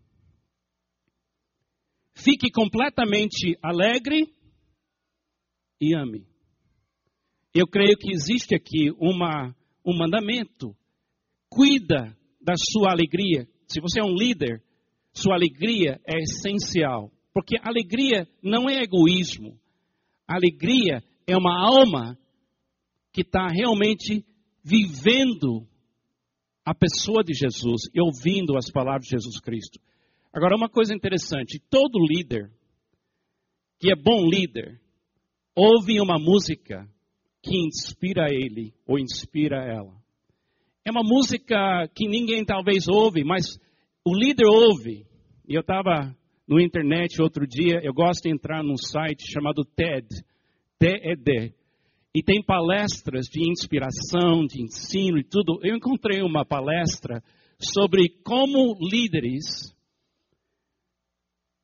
Fique 2.23 2.51
completamente 2.51 3.57
alegre 3.61 4.33
e 5.79 5.95
ame. 5.95 6.27
Eu 7.53 7.65
creio 7.65 7.97
que 7.97 8.11
existe 8.11 8.53
aqui 8.55 8.91
uma, 8.99 9.55
um 9.85 9.97
mandamento 9.97 10.75
Cuida 11.49 12.15
da 12.39 12.53
sua 12.55 12.91
alegria. 12.91 13.47
Se 13.67 13.81
você 13.81 14.01
é 14.01 14.03
um 14.03 14.13
líder, 14.13 14.61
sua 15.13 15.33
alegria 15.33 15.99
é 16.05 16.19
essencial. 16.19 17.11
Porque 17.33 17.57
alegria 17.61 18.27
não 18.43 18.69
é 18.69 18.83
egoísmo. 18.83 19.59
Alegria 20.27 21.03
é 21.25 21.35
uma 21.35 21.59
alma 21.59 22.17
que 23.11 23.21
está 23.21 23.47
realmente 23.47 24.23
vivendo 24.63 25.67
a 26.63 26.75
pessoa 26.75 27.23
de 27.23 27.33
Jesus 27.33 27.89
e 27.93 27.99
ouvindo 27.99 28.55
as 28.55 28.69
palavras 28.71 29.05
de 29.05 29.11
Jesus 29.11 29.39
Cristo. 29.39 29.79
Agora, 30.33 30.55
uma 30.55 30.69
coisa 30.69 30.93
interessante: 30.93 31.62
todo 31.69 32.05
líder 32.05 32.51
que 33.79 33.91
é 33.91 33.95
bom 33.95 34.27
líder 34.29 34.79
ouve 35.55 36.00
uma 36.00 36.19
música 36.19 36.88
que 37.41 37.57
inspira 37.57 38.27
ele 38.29 38.74
ou 38.86 39.00
inspira 39.00 39.57
ela. 39.57 39.98
É 40.86 40.91
uma 40.91 41.03
música 41.03 41.88
que 41.95 42.07
ninguém 42.07 42.43
talvez 42.43 42.88
ouve, 42.88 43.24
mas 43.24 43.57
o 44.05 44.13
líder 44.13 44.48
ouve. 44.48 45.05
E 45.48 45.55
eu 45.55 45.62
estava 45.62 46.15
no 46.48 46.59
internet 46.59 47.21
outro 47.21 47.48
dia, 47.48 47.79
eu 47.83 47.93
gosto 47.93 48.24
de 48.24 48.33
entrar 48.33 48.63
num 48.63 48.75
site 48.75 49.31
chamado 49.31 49.63
TED, 49.63 50.07
TED, 50.77 51.53
e 52.13 52.24
tem 52.24 52.43
palestras 52.43 53.27
de 53.27 53.50
inspiração, 53.50 54.45
de 54.45 54.62
ensino 54.62 55.19
e 55.19 55.24
tudo. 55.24 55.59
Eu 55.63 55.75
encontrei 55.75 56.21
uma 56.21 56.43
palestra 56.43 57.24
sobre 57.59 58.09
como 58.24 58.77
líderes 58.81 59.75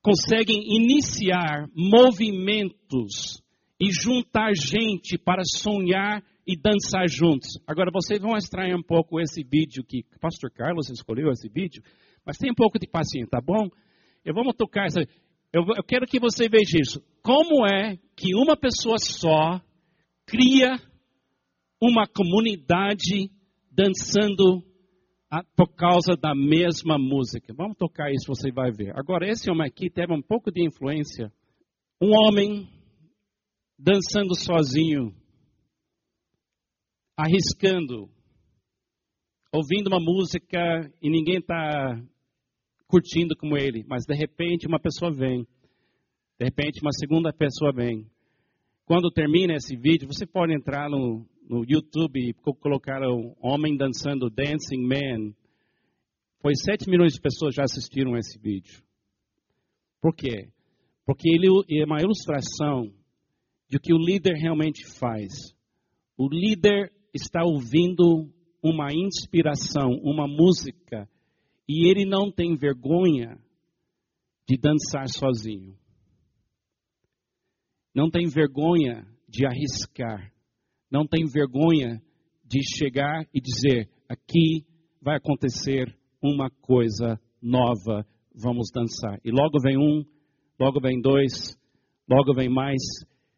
conseguem 0.06 0.62
iniciar 0.68 1.68
movimentos 1.76 3.42
e 3.82 3.92
juntar 3.92 4.52
gente 4.54 5.18
para 5.18 5.42
sonhar 5.44 6.24
e 6.46 6.56
dançar 6.56 7.10
juntos. 7.10 7.58
Agora 7.66 7.90
vocês 7.92 8.22
vão 8.22 8.38
estranhar 8.38 8.78
um 8.78 8.84
pouco 8.84 9.20
esse 9.20 9.44
vídeo 9.44 9.84
que 9.84 10.06
pastor 10.22 10.52
Carlos 10.52 10.92
escolheu 10.92 11.32
esse 11.32 11.50
vídeo, 11.50 11.82
mas 12.24 12.38
tem 12.38 12.52
um 12.52 12.56
pouco 12.56 12.78
de 12.78 12.88
paciência, 12.88 13.32
tá 13.32 13.42
bom? 13.42 13.68
Eu 14.24 14.36
vou 14.36 14.54
tocar 14.54 14.86
essa. 14.86 15.02
Eu, 15.52 15.64
eu 15.76 15.84
quero 15.84 16.06
que 16.06 16.20
você 16.20 16.48
veja 16.48 16.78
isso. 16.80 17.02
Como 17.24 17.66
é 17.66 17.98
que 18.16 18.36
uma 18.36 18.56
pessoa 18.56 18.98
só 19.00 19.60
cria 20.24 20.80
uma 21.82 22.06
comunidade 22.06 23.32
dançando 23.72 24.64
por 25.56 25.74
causa 25.76 26.16
da 26.16 26.34
mesma 26.36 26.98
música? 26.98 27.54
Vamos 27.54 27.78
tocar 27.78 28.12
isso, 28.12 28.28
você 28.28 28.52
vai 28.52 28.72
ver. 28.72 28.98
Agora, 28.98 29.28
esse 29.28 29.50
homem 29.50 29.68
aqui 29.68 29.90
teve 29.90 30.14
um 30.14 30.22
pouco 30.22 30.52
de 30.52 30.66
influência. 30.66 31.32
Um 32.02 32.12
homem 32.12 32.68
dançando 33.78 34.36
sozinho 34.36 35.14
arriscando, 37.18 38.10
ouvindo 39.52 39.88
uma 39.88 40.02
música 40.02 40.60
e 41.02 41.10
ninguém 41.10 41.38
está 41.38 41.98
curtindo 42.88 43.36
como 43.38 43.58
ele, 43.58 43.86
mas 43.88 44.04
de 44.06 44.14
repente 44.14 44.68
uma 44.68 44.80
pessoa 44.80 45.12
vem, 45.12 45.48
de 46.38 46.46
repente 46.46 46.82
uma 46.82 46.92
segunda 46.92 47.32
pessoa 47.32 47.72
vem. 47.74 48.06
Quando 48.86 49.10
termina 49.10 49.56
esse 49.56 49.76
vídeo, 49.76 50.08
você 50.08 50.28
pode 50.28 50.54
entrar 50.54 50.90
no, 50.90 51.26
no 51.50 51.64
YouTube 51.68 52.34
colocar 52.60 53.02
o 53.04 53.36
Homem 53.40 53.78
Dançando 53.78 54.30
Dancing 54.30 54.82
Man. 54.82 55.34
Foi 56.42 56.54
7 56.56 56.90
milhões 56.90 57.14
de 57.14 57.22
pessoas 57.22 57.56
já 57.56 57.64
assistiram 57.64 58.18
esse 58.18 58.40
vídeo. 58.40 58.84
Por 60.02 60.16
quê? 60.16 60.50
Porque 61.06 61.30
ele 61.30 61.48
é 61.80 61.86
uma 61.86 62.02
ilustração 62.02 62.92
de 63.70 63.80
que 63.80 63.94
o 63.94 63.98
líder 63.98 64.36
realmente 64.36 64.86
faz. 65.00 65.34
O 66.18 66.28
líder 66.28 66.92
está 67.14 67.44
ouvindo 67.44 68.32
uma 68.62 68.92
inspiração, 68.92 69.92
uma 70.04 70.28
música, 70.28 71.10
e 71.68 71.90
ele 71.90 72.06
não 72.06 72.32
tem 72.32 72.56
vergonha 72.56 73.38
de 74.48 74.58
dançar 74.58 75.08
sozinho. 75.10 75.78
Não 77.94 78.10
tem 78.10 78.28
vergonha 78.28 79.08
de 79.28 79.46
arriscar. 79.46 80.35
Não 80.96 81.06
tem 81.06 81.26
vergonha 81.26 82.02
de 82.46 82.60
chegar 82.78 83.28
e 83.34 83.42
dizer: 83.42 83.90
aqui 84.08 84.66
vai 85.02 85.18
acontecer 85.18 85.94
uma 86.24 86.50
coisa 86.62 87.20
nova, 87.42 88.06
vamos 88.34 88.70
dançar. 88.74 89.20
E 89.26 89.30
logo 89.30 89.60
vem 89.62 89.78
um, 89.78 90.06
logo 90.58 90.80
vem 90.80 91.02
dois, 91.02 91.58
logo 92.10 92.34
vem 92.34 92.48
mais. 92.48 92.82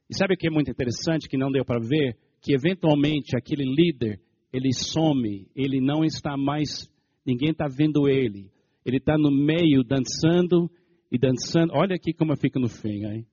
E 0.08 0.16
sabe 0.16 0.36
o 0.36 0.38
que 0.38 0.48
é 0.48 0.52
muito 0.52 0.70
interessante 0.70 1.28
que 1.28 1.38
não 1.38 1.52
deu 1.52 1.66
para 1.66 1.80
ver? 1.80 2.16
que 2.42 2.54
eventualmente 2.54 3.36
aquele 3.36 3.66
líder 3.66 4.22
ele 4.54 4.72
some, 4.74 5.48
ele 5.56 5.82
não 5.82 6.04
está 6.04 6.38
mais, 6.38 6.90
ninguém 7.26 7.50
está 7.52 7.66
vendo 7.68 8.08
ele. 8.08 8.50
Ele 8.86 8.98
está 8.98 9.18
no 9.18 9.30
meio 9.30 9.84
dançando 9.84 10.72
e 11.12 11.18
dançando. 11.20 11.74
Olha 11.74 11.96
aqui 11.96 12.14
como 12.14 12.32
eu 12.32 12.38
fico 12.38 12.58
no 12.58 12.70
fim, 12.70 13.04
hein? 13.06 13.28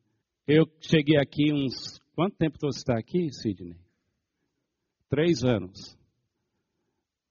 Eu 0.48 0.66
cheguei 0.80 1.16
aqui 1.16 1.52
uns. 1.52 2.00
Quanto 2.14 2.36
tempo 2.36 2.58
você 2.60 2.78
está 2.78 2.98
aqui, 2.98 3.32
Sidney? 3.32 3.83
Três 5.08 5.44
anos. 5.44 5.96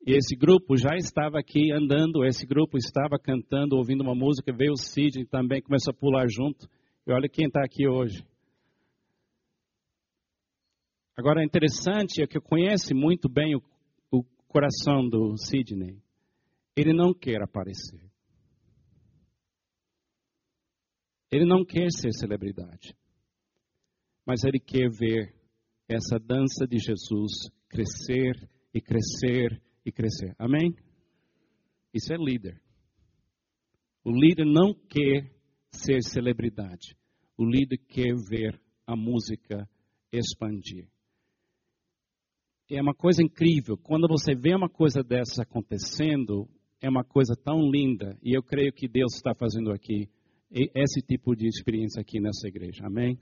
E 0.06 0.18
esse 0.18 0.36
grupo 0.36 0.76
já 0.76 0.96
estava 0.98 1.40
aqui 1.40 1.72
andando, 1.72 2.26
esse 2.26 2.46
grupo 2.46 2.78
estava 2.78 3.18
cantando, 3.18 3.78
ouvindo 3.78 4.02
uma 4.02 4.14
música, 4.14 4.52
veio 4.54 4.74
o 4.74 4.78
Sidney 4.78 5.26
também, 5.26 5.62
começou 5.62 5.92
a 5.92 5.98
pular 5.98 6.28
junto. 6.28 6.68
E 7.08 7.12
olha 7.12 7.30
quem 7.30 7.48
está 7.48 7.64
aqui 7.64 7.88
hoje. 7.88 8.26
Agora, 11.16 11.42
é 11.42 11.46
interessante 11.46 12.22
é 12.22 12.28
que 12.28 12.38
eu 12.38 12.42
conheço 12.42 12.94
muito 12.94 13.30
bem 13.30 13.56
o, 13.56 13.62
o 14.12 14.24
coração 14.48 15.08
do 15.08 15.38
Sidney. 15.38 16.02
Ele 16.76 16.92
não 16.92 17.14
quer 17.14 17.42
aparecer. 17.42 18.02
Ele 21.32 21.46
não 21.46 21.64
quer 21.64 21.88
ser 21.92 22.12
celebridade. 22.12 22.96
Mas 24.26 24.44
ele 24.44 24.60
quer 24.60 24.90
ver 24.90 25.34
essa 25.88 26.18
dança 26.20 26.68
de 26.68 26.78
Jesus 26.78 27.50
crescer 27.74 28.50
e 28.74 28.80
crescer 28.80 29.62
e 29.86 29.92
crescer. 29.92 30.36
Amém? 30.38 30.76
Isso 31.94 32.14
é 32.14 32.18
líder. 32.18 32.62
O 34.04 34.12
líder 34.12 34.46
não 34.46 34.74
quer 34.74 35.32
ser 35.72 36.02
celebridade. 36.04 36.96
O 37.38 37.46
líder 37.46 37.78
quer 37.88 38.14
ver 38.30 38.62
a 38.86 38.96
música 38.96 39.68
expandir 40.12 40.88
é 42.76 42.82
uma 42.82 42.94
coisa 42.94 43.22
incrível. 43.22 43.78
Quando 43.78 44.08
você 44.08 44.36
vê 44.36 44.56
uma 44.56 44.70
coisa 44.70 45.04
dessa 45.04 45.44
acontecendo, 45.44 46.48
é 46.82 46.90
uma 46.90 47.04
coisa 47.04 47.36
tão 47.36 47.60
linda. 47.70 48.18
E 48.22 48.36
eu 48.36 48.44
creio 48.44 48.72
que 48.74 48.88
Deus 48.88 49.16
está 49.16 49.34
fazendo 49.36 49.72
aqui 49.72 50.10
esse 50.52 51.02
tipo 51.02 51.36
de 51.36 51.48
experiência 51.48 52.02
aqui 52.02 52.20
nessa 52.20 52.48
igreja. 52.48 52.86
Amém? 52.86 53.18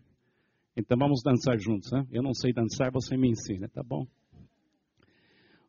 Então 0.76 0.98
vamos 0.98 1.22
dançar 1.24 1.58
juntos. 1.60 1.92
Hein? 1.94 2.08
Eu 2.12 2.24
não 2.24 2.34
sei 2.34 2.54
dançar, 2.54 2.92
você 2.92 3.18
me 3.18 3.30
ensina, 3.30 3.68
tá 3.68 3.82
bom? 3.84 4.06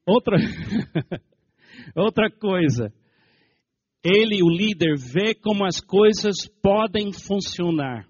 Outra, 0.07 0.37
outra 1.95 2.31
coisa. 2.31 2.93
Ele, 4.05 4.43
o 4.43 4.49
líder, 4.49 4.97
vê 4.97 5.35
como 5.35 5.65
as 5.65 5.81
coisas 5.81 6.47
podem 6.61 7.13
funcionar. 7.13 8.09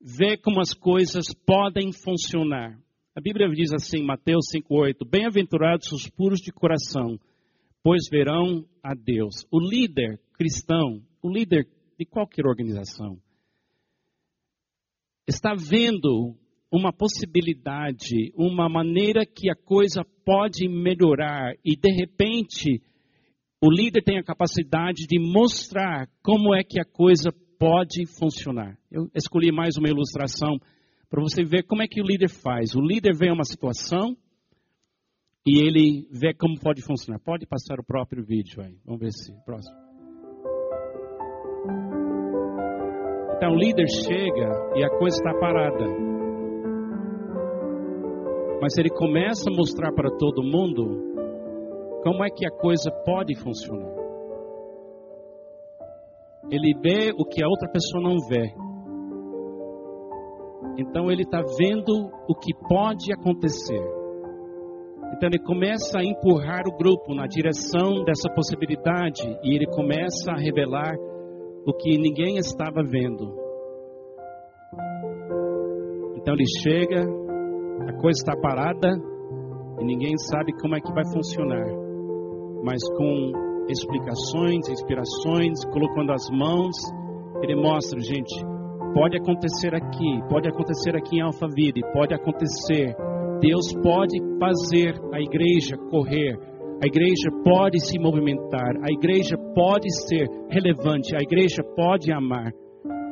Vê 0.00 0.36
como 0.36 0.60
as 0.60 0.72
coisas 0.72 1.26
podem 1.46 1.92
funcionar. 1.92 2.78
A 3.14 3.20
Bíblia 3.20 3.48
diz 3.50 3.72
assim, 3.72 4.02
Mateus 4.02 4.46
5,8: 4.54 5.08
Bem-aventurados 5.08 5.92
os 5.92 6.08
puros 6.08 6.40
de 6.40 6.50
coração, 6.50 7.18
pois 7.82 8.08
verão 8.10 8.66
a 8.82 8.94
Deus. 8.94 9.46
O 9.50 9.60
líder 9.60 10.18
cristão, 10.32 11.02
o 11.22 11.30
líder 11.30 11.68
de 11.98 12.04
qualquer 12.04 12.46
organização, 12.46 13.18
está 15.28 15.54
vendo 15.54 16.36
uma 16.74 16.92
possibilidade, 16.92 18.32
uma 18.34 18.68
maneira 18.68 19.24
que 19.24 19.48
a 19.48 19.54
coisa 19.54 20.04
pode 20.24 20.68
melhorar 20.68 21.54
e 21.64 21.76
de 21.76 21.88
repente 21.92 22.82
o 23.62 23.70
líder 23.70 24.02
tem 24.02 24.18
a 24.18 24.24
capacidade 24.24 25.06
de 25.06 25.20
mostrar 25.20 26.08
como 26.20 26.52
é 26.52 26.64
que 26.64 26.80
a 26.80 26.84
coisa 26.84 27.30
pode 27.60 28.04
funcionar. 28.18 28.76
Eu 28.90 29.08
escolhi 29.14 29.52
mais 29.52 29.76
uma 29.76 29.88
ilustração 29.88 30.58
para 31.08 31.22
você 31.22 31.44
ver 31.44 31.62
como 31.62 31.80
é 31.80 31.86
que 31.86 32.02
o 32.02 32.04
líder 32.04 32.28
faz. 32.28 32.74
O 32.74 32.80
líder 32.80 33.14
vê 33.16 33.30
uma 33.30 33.44
situação 33.44 34.16
e 35.46 35.60
ele 35.60 36.08
vê 36.10 36.34
como 36.34 36.58
pode 36.58 36.82
funcionar. 36.82 37.20
Pode 37.20 37.46
passar 37.46 37.78
o 37.78 37.84
próprio 37.84 38.24
vídeo 38.24 38.60
aí. 38.60 38.76
Vamos 38.84 39.00
ver 39.00 39.12
se 39.12 39.32
próximo. 39.44 39.76
Então 43.36 43.52
o 43.52 43.56
líder 43.56 43.86
chega 43.88 44.72
e 44.74 44.84
a 44.84 44.90
coisa 44.98 45.16
está 45.16 45.38
parada. 45.38 46.13
Mas 48.64 48.78
ele 48.78 48.88
começa 48.88 49.50
a 49.50 49.54
mostrar 49.54 49.92
para 49.92 50.08
todo 50.16 50.42
mundo 50.42 52.00
como 52.02 52.24
é 52.24 52.30
que 52.30 52.46
a 52.46 52.50
coisa 52.50 52.90
pode 53.04 53.34
funcionar. 53.34 53.92
Ele 56.50 56.72
vê 56.80 57.12
o 57.12 57.26
que 57.26 57.44
a 57.44 57.46
outra 57.46 57.68
pessoa 57.70 58.02
não 58.02 58.16
vê. 58.26 58.54
Então 60.78 61.10
ele 61.10 61.24
está 61.24 61.42
vendo 61.58 62.10
o 62.26 62.34
que 62.34 62.54
pode 62.66 63.12
acontecer. 63.12 63.84
Então 65.12 65.28
ele 65.28 65.40
começa 65.40 65.98
a 65.98 66.02
empurrar 66.02 66.62
o 66.66 66.74
grupo 66.74 67.14
na 67.14 67.26
direção 67.26 68.02
dessa 68.02 68.32
possibilidade 68.34 69.20
e 69.42 69.54
ele 69.54 69.66
começa 69.66 70.32
a 70.32 70.40
revelar 70.40 70.96
o 71.66 71.72
que 71.74 71.98
ninguém 71.98 72.38
estava 72.38 72.82
vendo. 72.82 73.30
Então 76.16 76.32
ele 76.32 76.46
chega, 76.62 77.23
a 77.88 77.92
coisa 78.00 78.18
está 78.18 78.36
parada 78.36 78.88
e 79.80 79.84
ninguém 79.84 80.16
sabe 80.16 80.52
como 80.60 80.76
é 80.76 80.80
que 80.80 80.92
vai 80.92 81.04
funcionar. 81.12 81.66
Mas 82.62 82.80
com 82.96 83.32
explicações, 83.68 84.68
inspirações, 84.68 85.64
colocando 85.72 86.12
as 86.12 86.28
mãos, 86.30 86.76
ele 87.42 87.56
mostra, 87.56 88.00
gente, 88.00 88.44
Pode 88.94 89.16
acontecer 89.16 89.74
aqui, 89.74 90.22
pode 90.28 90.48
acontecer 90.48 90.96
aqui 90.96 91.16
em 91.16 91.20
Alphaville, 91.20 91.82
pode 91.92 92.14
acontecer. 92.14 92.94
Deus 93.40 93.74
pode 93.82 94.16
fazer 94.38 94.94
a 95.12 95.20
igreja 95.20 95.76
correr, 95.90 96.38
a 96.80 96.86
igreja 96.86 97.28
pode 97.42 97.84
se 97.84 97.98
movimentar, 97.98 98.70
a 98.82 98.92
igreja 98.92 99.36
pode 99.52 99.92
ser 100.06 100.28
relevante, 100.48 101.16
a 101.16 101.18
igreja 101.20 101.64
pode 101.74 102.12
amar. 102.12 102.52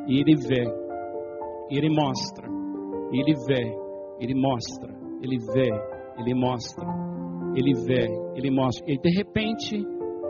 E 0.07 0.21
ele 0.21 0.37
vê, 0.37 0.63
ele 1.69 1.89
mostra, 1.89 2.47
ele 3.11 3.33
vê, 3.45 3.75
ele 4.23 4.33
mostra, 4.33 4.89
ele 5.21 5.37
vê, 5.53 5.69
ele 6.17 6.33
mostra, 6.33 6.85
ele 7.55 7.73
vê, 7.85 8.07
ele 8.35 8.49
mostra. 8.49 8.89
E 8.89 8.97
de 8.97 9.09
repente, 9.09 9.77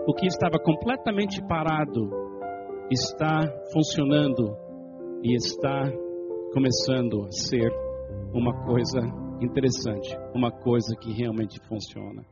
o 0.08 0.14
que 0.16 0.26
estava 0.26 0.58
completamente 0.58 1.40
parado 1.48 2.10
está 2.92 3.42
funcionando 3.72 4.58
e 5.24 5.36
está 5.36 5.92
começando 6.54 7.26
a 7.26 7.32
ser 7.32 7.72
uma 8.34 8.66
coisa 8.66 9.00
interessante, 9.40 10.18
uma 10.34 10.52
coisa 10.52 10.96
que 11.00 11.12
realmente 11.12 11.60
funciona. 11.68 12.26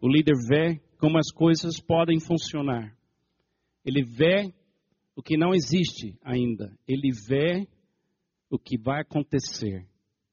O 0.00 0.08
líder 0.08 0.34
vê 0.48 0.80
como 1.00 1.18
as 1.18 1.32
coisas 1.32 1.80
podem 1.80 2.20
funcionar. 2.20 2.96
Ele 3.84 4.04
vê 4.04 4.52
o 5.16 5.22
que 5.22 5.36
não 5.36 5.52
existe 5.52 6.16
ainda. 6.22 6.72
Ele 6.86 7.10
vê 7.28 7.66
o 8.48 8.58
que 8.58 8.78
vai 8.78 9.00
acontecer. 9.00 9.87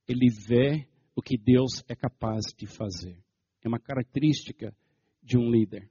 Ele 0.07 0.29
vê 0.29 0.87
o 1.15 1.21
que 1.21 1.37
Deus 1.37 1.83
é 1.87 1.95
capaz 1.95 2.45
de 2.57 2.67
fazer. 2.67 3.17
É 3.63 3.67
uma 3.67 3.79
característica 3.79 4.75
de 5.23 5.37
um 5.37 5.49
líder. 5.49 5.89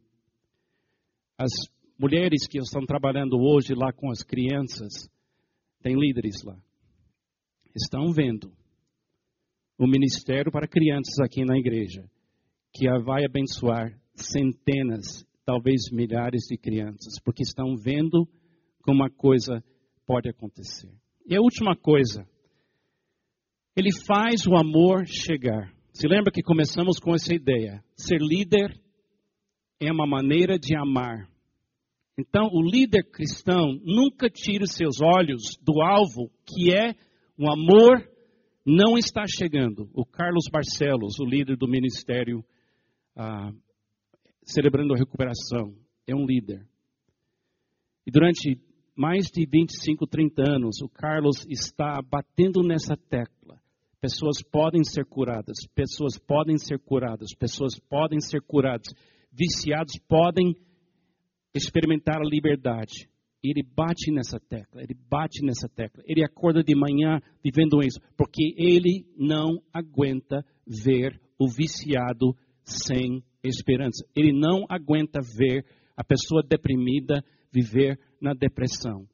As 1.37 1.51
mulheres 1.99 2.47
que 2.47 2.59
estão 2.59 2.85
trabalhando 2.87 3.37
hoje 3.37 3.75
lá 3.75 3.93
com 3.93 4.11
as 4.11 4.23
crianças, 4.23 5.09
tem 5.83 5.99
líderes 5.99 6.43
lá. 6.45 6.57
Estão 7.75 8.13
vendo 8.13 8.53
o 9.77 9.87
ministério 9.87 10.53
para 10.53 10.69
crianças 10.69 11.19
aqui 11.21 11.45
na 11.45 11.59
igreja, 11.59 12.09
que 12.73 12.87
vai 13.03 13.25
abençoar 13.25 13.99
centenas, 14.15 15.25
talvez 15.45 15.91
milhares 15.91 16.43
de 16.49 16.57
crianças, 16.57 17.19
porque 17.25 17.43
estão 17.43 17.77
vendo 17.77 18.29
como 18.83 19.05
a 19.05 19.11
coisa 19.11 19.65
pode 20.07 20.29
acontecer. 20.29 20.91
E 21.27 21.35
a 21.35 21.41
última 21.41 21.77
coisa, 21.77 22.29
ele 23.77 23.91
faz 24.07 24.47
o 24.47 24.57
amor 24.57 25.07
chegar. 25.07 25.73
Se 25.93 26.07
lembra 26.07 26.33
que 26.33 26.43
começamos 26.43 26.99
com 26.99 27.15
essa 27.15 27.35
ideia? 27.35 27.83
Ser 27.97 28.19
líder 28.21 28.81
é 29.81 29.93
uma 29.93 30.07
maneira 30.07 30.59
de 30.59 30.77
amar. 30.77 31.29
Então, 32.17 32.49
o 32.53 32.63
líder 32.63 33.11
cristão 33.11 33.79
nunca 33.83 34.31
tira 34.31 34.65
os 34.65 34.73
seus 34.73 35.01
olhos 35.03 35.57
do 35.61 35.83
alvo, 35.83 36.31
que 36.47 36.73
é 36.73 36.95
o 37.37 37.51
amor 37.51 38.09
não 38.65 38.97
está 38.97 39.25
chegando. 39.27 39.91
O 39.93 40.07
Carlos 40.07 40.45
Barcelos, 40.51 41.19
o 41.21 41.25
líder 41.25 41.57
do 41.57 41.69
ministério 41.69 42.45
ah, 43.17 43.51
Celebrando 44.45 44.95
a 44.95 44.97
Recuperação, 44.97 45.75
é 46.07 46.15
um 46.15 46.25
líder. 46.25 46.67
E 48.07 48.11
durante 48.11 48.61
mais 48.97 49.27
de 49.27 49.47
25, 49.47 50.07
30 50.07 50.43
anos, 50.43 50.81
o 50.83 50.89
Carlos 50.89 51.45
está 51.49 52.01
batendo 52.03 52.63
nessa 52.63 52.97
tecla. 52.97 53.61
Pessoas 54.05 54.43
podem 54.43 54.85
ser 54.85 55.07
curadas, 55.07 55.57
pessoas 55.75 56.19
podem 56.19 56.59
ser 56.59 56.79
curadas, 56.79 57.35
pessoas 57.35 57.81
podem 57.89 58.21
ser 58.21 58.43
curadas, 58.43 58.89
viciados 59.33 59.95
podem 60.07 60.55
experimentar 61.55 62.21
a 62.21 62.29
liberdade. 62.29 63.09
Ele 63.43 63.63
bate 63.63 64.13
nessa 64.13 64.39
tecla, 64.39 64.83
ele 64.83 64.95
bate 65.09 65.43
nessa 65.43 65.71
tecla. 65.71 66.05
Ele 66.07 66.23
acorda 66.23 66.63
de 66.63 66.75
manhã 66.77 67.19
vivendo 67.43 67.83
isso, 67.83 67.99
porque 68.15 68.53
ele 68.59 69.07
não 69.17 69.59
aguenta 69.73 70.45
ver 70.67 71.19
o 71.39 71.49
viciado 71.49 72.37
sem 72.63 73.25
esperança. 73.43 74.05
Ele 74.15 74.39
não 74.39 74.67
aguenta 74.69 75.21
ver 75.23 75.65
a 75.97 76.05
pessoa 76.05 76.43
deprimida 76.47 77.25
viver 77.51 77.99
na 78.21 78.35
depressão. 78.35 79.09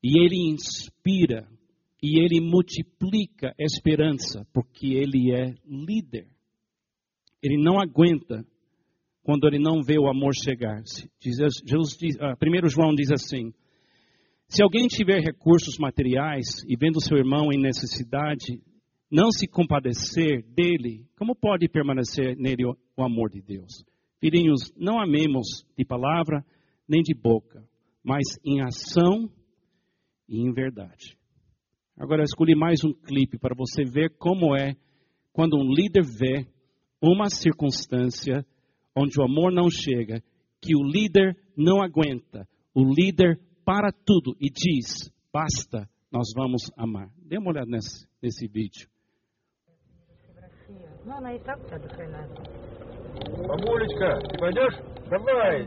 E 0.00 0.16
ele 0.16 0.48
inspira 0.48 1.48
e 2.02 2.20
ele 2.20 2.40
multiplica 2.40 3.48
a 3.48 3.64
esperança, 3.64 4.46
porque 4.52 4.86
ele 4.86 5.32
é 5.32 5.54
líder. 5.66 6.28
Ele 7.42 7.56
não 7.62 7.80
aguenta 7.80 8.44
quando 9.22 9.46
ele 9.46 9.58
não 9.58 9.82
vê 9.82 9.98
o 9.98 10.08
amor 10.08 10.32
chegar. 10.34 10.82
Jesus 11.20 11.96
diz, 11.98 12.16
ah, 12.20 12.36
primeiro 12.36 12.68
João 12.68 12.94
diz 12.94 13.10
assim: 13.10 13.52
se 14.48 14.62
alguém 14.62 14.86
tiver 14.86 15.20
recursos 15.20 15.76
materiais 15.78 16.64
e 16.66 16.76
vendo 16.76 17.02
seu 17.02 17.18
irmão 17.18 17.52
em 17.52 17.60
necessidade, 17.60 18.62
não 19.10 19.30
se 19.30 19.46
compadecer 19.46 20.42
dele, 20.54 21.04
como 21.18 21.34
pode 21.34 21.68
permanecer 21.68 22.36
nele 22.36 22.64
o 22.64 23.02
amor 23.02 23.30
de 23.30 23.42
Deus? 23.42 23.84
Filhinhos, 24.20 24.72
não 24.76 25.00
amemos 25.00 25.66
de 25.76 25.84
palavra 25.84 26.44
nem 26.88 27.02
de 27.02 27.14
boca, 27.14 27.62
mas 28.02 28.24
em 28.44 28.62
ação 28.62 29.30
e 30.26 30.40
em 30.40 30.52
verdade. 30.52 31.17
Agora 31.98 32.20
eu 32.20 32.24
escolhi 32.24 32.54
mais 32.54 32.84
um 32.84 32.92
clipe 32.92 33.36
para 33.38 33.56
você 33.56 33.82
ver 33.82 34.16
como 34.18 34.56
é 34.56 34.76
quando 35.32 35.56
um 35.56 35.68
líder 35.68 36.04
vê 36.04 36.46
uma 37.02 37.28
circunstância 37.28 38.46
onde 38.96 39.20
o 39.20 39.24
amor 39.24 39.52
não 39.52 39.68
chega, 39.68 40.22
que 40.62 40.76
o 40.76 40.82
líder 40.84 41.36
não 41.56 41.82
aguenta, 41.82 42.48
o 42.72 42.84
líder 42.84 43.40
para 43.64 43.90
tudo 43.90 44.36
e 44.40 44.48
diz: 44.48 45.10
basta, 45.32 45.90
nós 46.10 46.28
vamos 46.36 46.70
amar. 46.76 47.10
Dê 47.18 47.36
uma 47.36 47.50
olhada 47.50 47.68
nesse, 47.68 48.06
nesse 48.22 48.46
vídeo. 48.46 48.88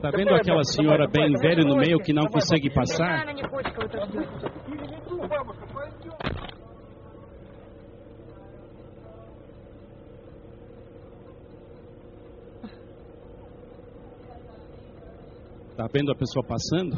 Tá 0.02 0.12
vendo 0.12 0.36
aquela 0.36 0.64
senhora 0.64 1.08
bem 1.08 1.34
velha 1.34 1.64
no 1.64 1.76
meio 1.76 1.98
que 1.98 2.14
não 2.14 2.28
consegue 2.28 2.72
passar? 2.74 3.26
Está 15.72 15.88
vendo 15.92 16.12
a 16.12 16.16
pessoa 16.16 16.46
passando? 16.46 16.96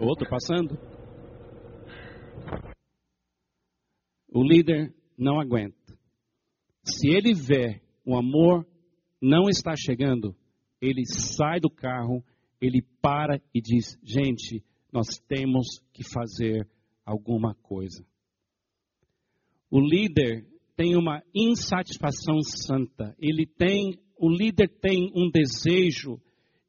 Outro 0.00 0.28
passando? 0.28 0.76
O 4.32 4.42
líder 4.42 4.92
não 5.16 5.40
aguenta. 5.40 5.76
Se 6.84 7.08
ele 7.08 7.34
vê 7.34 7.80
o 8.08 8.16
amor 8.16 8.66
não 9.20 9.50
está 9.50 9.74
chegando, 9.76 10.34
ele 10.80 11.04
sai 11.04 11.60
do 11.60 11.68
carro 11.68 12.24
ele 12.58 12.80
para 13.02 13.38
e 13.54 13.60
diz: 13.60 13.98
gente, 14.02 14.64
nós 14.90 15.18
temos 15.28 15.82
que 15.92 16.02
fazer 16.02 16.66
alguma 17.04 17.54
coisa. 17.54 18.02
O 19.70 19.78
líder 19.78 20.46
tem 20.74 20.96
uma 20.96 21.22
insatisfação 21.34 22.40
santa. 22.40 23.14
Ele 23.18 23.44
tem, 23.46 23.98
o 24.16 24.30
líder 24.30 24.68
tem 24.80 25.12
um 25.14 25.30
desejo 25.30 26.18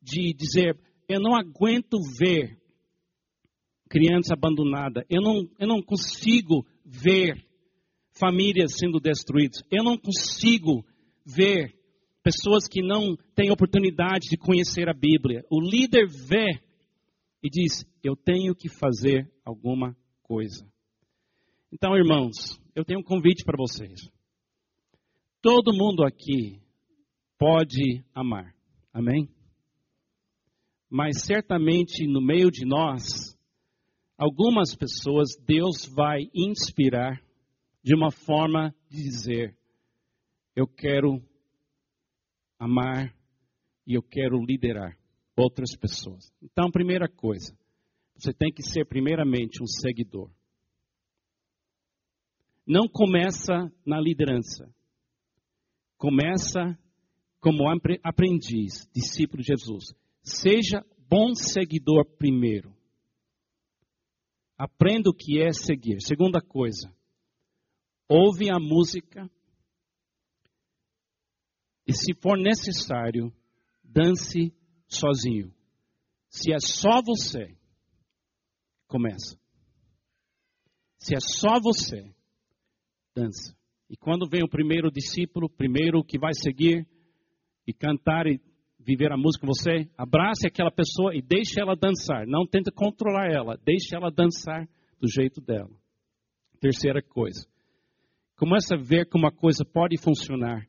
de 0.02 0.34
dizer: 0.34 0.78
eu 1.08 1.22
não 1.22 1.38
aguento 1.38 1.98
ver 2.20 2.60
criança 3.90 4.34
abandonada. 4.34 5.06
Eu 5.10 5.22
não, 5.22 5.50
eu 5.58 5.68
não 5.68 5.82
consigo 5.82 6.66
ver 6.84 7.48
famílias 8.12 8.74
sendo 8.78 9.00
destruídas. 9.00 9.64
Eu 9.72 9.86
não 9.86 9.98
consigo 9.98 10.86
ver 11.36 11.76
pessoas 12.24 12.68
que 12.68 12.82
não 12.82 13.16
têm 13.36 13.52
oportunidade 13.52 14.28
de 14.30 14.38
conhecer 14.38 14.90
a 14.90 14.94
Bíblia. 14.94 15.44
O 15.50 15.62
líder 15.62 16.08
vê 16.08 16.62
e 17.42 17.50
diz: 17.50 17.86
Eu 18.04 18.16
tenho 18.16 18.56
que 18.56 18.70
fazer 18.70 19.32
alguma 19.44 19.96
coisa. 20.22 20.68
Então, 21.72 21.96
irmãos, 21.96 22.60
eu 22.76 22.84
tenho 22.84 23.00
um 23.00 23.04
convite 23.04 23.44
para 23.44 23.58
vocês. 23.58 24.00
Todo 25.42 25.74
mundo 25.74 26.04
aqui 26.04 26.60
pode 27.38 28.04
amar, 28.14 28.54
amém? 28.94 29.30
Mas 30.90 31.22
certamente 31.26 32.06
no 32.08 32.20
meio 32.20 32.50
de 32.52 32.66
nós, 32.66 33.38
algumas 34.18 34.76
pessoas 34.76 35.30
Deus 35.46 35.86
vai 35.96 36.24
inspirar 36.34 37.22
de 37.84 37.96
uma 37.96 38.12
forma 38.12 38.76
de 38.90 38.98
dizer: 39.04 39.56
Eu 40.56 40.68
quero 40.68 41.22
amar 42.60 43.16
e 43.88 43.94
eu 43.96 44.04
quero 44.04 44.44
liderar 44.44 44.98
outras 45.36 45.76
pessoas. 45.76 46.32
Então, 46.42 46.70
primeira 46.70 47.08
coisa, 47.08 47.58
você 48.16 48.34
tem 48.34 48.52
que 48.52 48.62
ser 48.62 48.86
primeiramente 48.86 49.64
um 49.64 49.66
seguidor. 49.66 50.30
Não 52.68 52.88
começa 52.88 53.72
na 53.86 54.00
liderança. 54.00 54.70
Começa 55.98 56.78
como 57.40 57.64
aprendiz, 58.04 58.88
discípulo 58.94 59.42
de 59.42 59.48
Jesus. 59.48 59.94
Seja 60.22 60.86
bom 61.10 61.34
seguidor 61.34 62.06
primeiro. 62.18 62.76
Aprenda 64.58 65.10
o 65.10 65.14
que 65.14 65.42
é 65.42 65.52
seguir. 65.52 66.02
Segunda 66.02 66.42
coisa, 66.42 66.94
ouve 68.08 68.52
a 68.52 68.60
música 68.60 69.30
e, 71.90 71.94
se 71.94 72.14
for 72.22 72.38
necessário, 72.38 73.34
dance 73.84 74.54
sozinho. 74.88 75.52
Se 76.30 76.54
é 76.54 76.60
só 76.60 77.02
você, 77.02 77.58
começa. 78.88 79.40
Se 81.00 81.16
é 81.16 81.20
só 81.20 81.60
você, 81.60 82.14
dança. 83.16 83.58
E 83.90 83.98
quando 83.98 84.30
vem 84.30 84.44
o 84.44 84.50
primeiro 84.50 84.92
discípulo, 84.92 85.50
primeiro 85.50 86.04
que 86.04 86.20
vai 86.20 86.34
seguir 86.36 86.88
e 87.66 87.74
cantar 87.74 88.28
e 88.28 88.40
viver 88.80 89.12
a 89.12 89.18
música 89.18 89.48
você, 89.48 89.90
abrace 89.98 90.46
aquela 90.46 90.72
pessoa 90.72 91.16
e 91.16 91.22
deixe 91.24 91.60
ela 91.60 91.76
dançar. 91.76 92.28
Não 92.28 92.46
tente 92.46 92.72
controlar 92.72 93.32
ela, 93.32 93.58
deixe 93.66 93.96
ela 93.96 94.12
dançar 94.12 94.70
do 95.02 95.08
jeito 95.10 95.42
dela. 95.42 95.72
Terceira 96.60 97.02
coisa, 97.02 97.48
Comece 98.40 98.74
a 98.74 98.78
ver 98.78 99.10
como 99.10 99.28
a 99.28 99.32
coisa 99.34 99.66
pode 99.66 99.98
funcionar. 100.02 100.69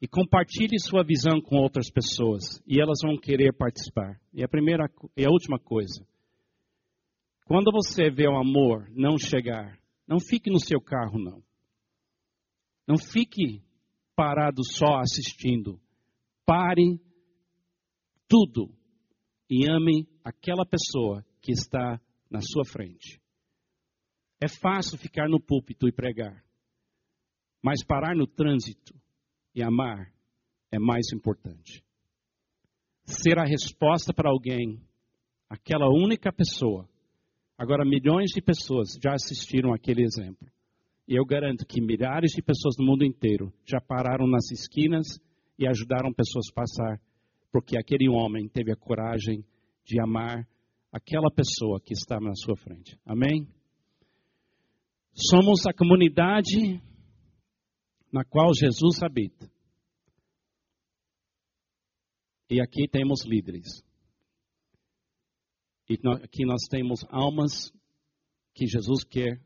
E 0.00 0.08
compartilhe 0.08 0.78
sua 0.80 1.04
visão 1.04 1.40
com 1.42 1.56
outras 1.56 1.90
pessoas. 1.90 2.62
E 2.66 2.80
elas 2.80 3.00
vão 3.02 3.18
querer 3.18 3.52
participar. 3.52 4.18
E 4.32 4.42
a 4.42 4.48
primeira 4.48 4.90
e 5.16 5.24
a 5.26 5.30
última 5.30 5.58
coisa. 5.58 6.06
Quando 7.44 7.70
você 7.70 8.10
vê 8.10 8.26
o 8.26 8.38
amor 8.38 8.88
não 8.90 9.18
chegar, 9.18 9.78
não 10.06 10.18
fique 10.18 10.50
no 10.50 10.58
seu 10.58 10.80
carro, 10.80 11.18
não. 11.18 11.42
Não 12.86 12.96
fique 12.96 13.62
parado 14.16 14.62
só 14.64 14.98
assistindo. 15.00 15.80
Pare 16.46 16.98
tudo 18.28 18.72
e 19.50 19.68
ame 19.68 20.08
aquela 20.24 20.64
pessoa 20.64 21.24
que 21.40 21.52
está 21.52 22.00
na 22.30 22.40
sua 22.40 22.64
frente. 22.64 23.20
É 24.40 24.48
fácil 24.48 24.96
ficar 24.96 25.28
no 25.28 25.40
púlpito 25.40 25.86
e 25.86 25.92
pregar. 25.92 26.44
Mas 27.62 27.84
parar 27.84 28.16
no 28.16 28.26
trânsito 28.26 28.99
e 29.54 29.62
amar 29.62 30.12
é 30.70 30.78
mais 30.78 31.12
importante. 31.12 31.82
Ser 33.04 33.38
a 33.38 33.44
resposta 33.44 34.12
para 34.12 34.30
alguém, 34.30 34.80
aquela 35.48 35.88
única 35.88 36.32
pessoa. 36.32 36.88
Agora, 37.58 37.84
milhões 37.84 38.30
de 38.30 38.40
pessoas 38.40 38.90
já 39.02 39.12
assistiram 39.12 39.74
aquele 39.74 40.02
exemplo. 40.02 40.48
E 41.06 41.16
eu 41.16 41.24
garanto 41.24 41.66
que 41.66 41.80
milhares 41.80 42.30
de 42.30 42.40
pessoas 42.40 42.76
no 42.78 42.86
mundo 42.86 43.04
inteiro 43.04 43.52
já 43.66 43.80
pararam 43.80 44.28
nas 44.28 44.50
esquinas 44.52 45.18
e 45.58 45.66
ajudaram 45.66 46.12
pessoas 46.12 46.46
a 46.50 46.54
passar, 46.54 47.00
porque 47.50 47.76
aquele 47.76 48.08
homem 48.08 48.48
teve 48.48 48.70
a 48.72 48.76
coragem 48.76 49.44
de 49.84 50.00
amar 50.00 50.46
aquela 50.92 51.30
pessoa 51.30 51.80
que 51.80 51.92
estava 51.92 52.24
na 52.24 52.34
sua 52.34 52.56
frente. 52.56 52.96
Amém? 53.04 53.48
Somos 55.12 55.66
a 55.66 55.72
comunidade 55.72 56.80
na 58.12 58.24
qual 58.24 58.52
Jesus 58.54 59.02
habita. 59.02 59.50
E 62.48 62.60
aqui 62.60 62.88
temos 62.88 63.24
líderes. 63.24 63.82
E 65.88 65.94
aqui 66.22 66.44
nós 66.44 66.62
temos 66.68 67.04
almas 67.08 67.72
que 68.54 68.66
Jesus 68.66 69.04
quer 69.04 69.40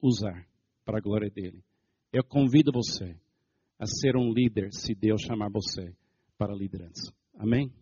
usar 0.00 0.46
para 0.84 0.98
a 0.98 1.00
glória 1.00 1.30
dele. 1.30 1.64
Eu 2.12 2.24
convido 2.24 2.70
você 2.72 3.16
a 3.78 3.86
ser 3.86 4.16
um 4.16 4.32
líder 4.32 4.72
se 4.72 4.94
Deus 4.94 5.22
chamar 5.22 5.50
você 5.50 5.94
para 6.38 6.52
a 6.52 6.56
liderança. 6.56 7.12
Amém? 7.36 7.72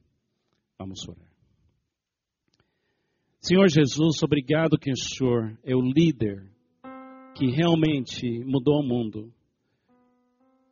Vamos 0.79 1.07
orar. 1.09 1.31
Senhor 3.41 3.69
Jesus, 3.69 4.23
obrigado 4.23 4.79
que 4.79 4.91
o 4.91 4.97
Senhor 4.97 5.59
é 5.63 5.75
o 5.75 5.81
líder 5.81 6.51
que 7.35 7.47
realmente 7.51 8.45
mudou 8.45 8.81
o 8.81 8.87
mundo. 8.87 9.33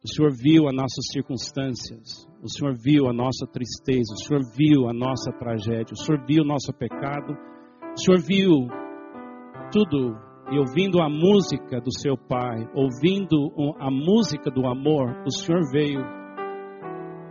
O 0.08 0.14
Senhor 0.14 0.32
viu 0.32 0.66
as 0.66 0.74
nossas 0.74 1.04
circunstâncias, 1.12 2.26
o 2.42 2.48
Senhor 2.48 2.74
viu 2.82 3.08
a 3.08 3.12
nossa 3.12 3.46
tristeza, 3.46 4.14
o 4.14 4.24
Senhor 4.24 4.42
viu 4.56 4.88
a 4.88 4.92
nossa 4.94 5.30
tragédia, 5.32 5.92
o 5.92 5.96
Senhor 5.98 6.24
viu 6.26 6.42
o 6.42 6.46
nosso 6.46 6.72
pecado, 6.72 7.36
o 7.92 8.00
Senhor 8.00 8.22
viu 8.26 8.68
tudo. 9.70 10.16
E 10.50 10.58
ouvindo 10.58 10.98
a 11.02 11.10
música 11.10 11.78
do 11.78 11.92
seu 11.92 12.16
Pai, 12.16 12.66
ouvindo 12.74 13.52
a 13.78 13.90
música 13.90 14.50
do 14.50 14.66
amor, 14.66 15.14
o 15.26 15.30
Senhor 15.30 15.60
veio. 15.70 16.00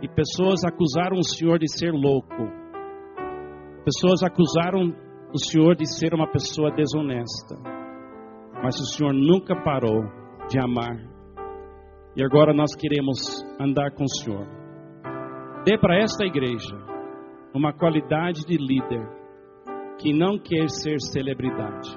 E 0.00 0.08
pessoas 0.08 0.62
acusaram 0.62 1.18
o 1.18 1.24
Senhor 1.24 1.58
de 1.58 1.66
ser 1.68 1.90
louco, 1.90 2.46
pessoas 3.84 4.22
acusaram 4.22 4.94
o 5.34 5.38
Senhor 5.38 5.74
de 5.74 5.84
ser 5.84 6.14
uma 6.14 6.30
pessoa 6.30 6.70
desonesta, 6.70 7.56
mas 8.62 8.78
o 8.78 8.86
Senhor 8.86 9.12
nunca 9.12 9.60
parou 9.64 10.04
de 10.48 10.60
amar 10.60 11.17
e 12.18 12.24
agora 12.24 12.52
nós 12.52 12.74
queremos 12.74 13.16
andar 13.60 13.92
com 13.92 14.02
o 14.02 14.08
Senhor. 14.08 14.44
Dê 15.64 15.78
para 15.78 16.02
esta 16.02 16.24
igreja 16.24 16.74
uma 17.54 17.72
qualidade 17.72 18.44
de 18.44 18.56
líder 18.56 19.06
que 20.00 20.12
não 20.12 20.36
quer 20.36 20.68
ser 20.68 21.00
celebridade, 21.00 21.88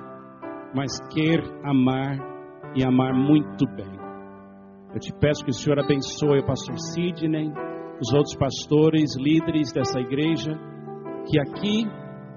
mas 0.75 0.91
quer 1.12 1.41
amar 1.63 2.19
e 2.75 2.86
amar 2.86 3.15
muito 3.15 3.65
bem. 3.75 3.99
Eu 4.93 4.99
te 4.99 5.12
peço 5.19 5.43
que 5.43 5.49
o 5.49 5.55
Senhor 5.55 5.79
abençoe 5.79 6.39
o 6.39 6.45
pastor 6.45 6.77
Sidney, 6.77 7.51
os 7.99 8.13
outros 8.13 8.36
pastores, 8.36 9.17
líderes 9.17 9.73
dessa 9.73 9.99
igreja, 9.99 10.51
que 11.27 11.39
aqui 11.39 11.88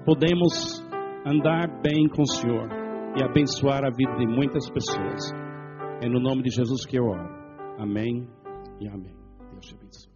podemos 0.03 0.83
andar 1.23 1.67
bem 1.83 2.09
com 2.09 2.23
o 2.23 2.27
Senhor 2.27 2.67
e 3.15 3.23
abençoar 3.23 3.85
a 3.85 3.91
vida 3.91 4.15
de 4.17 4.25
muitas 4.25 4.67
pessoas. 4.71 5.31
É 6.03 6.09
no 6.09 6.19
nome 6.19 6.41
de 6.41 6.49
Jesus 6.49 6.83
que 6.87 6.97
eu 6.97 7.03
oro. 7.03 7.44
Amém 7.77 8.27
e 8.79 8.87
amém. 8.87 9.15
Deus 9.51 9.67
te 9.67 9.75
abençoe. 9.75 10.14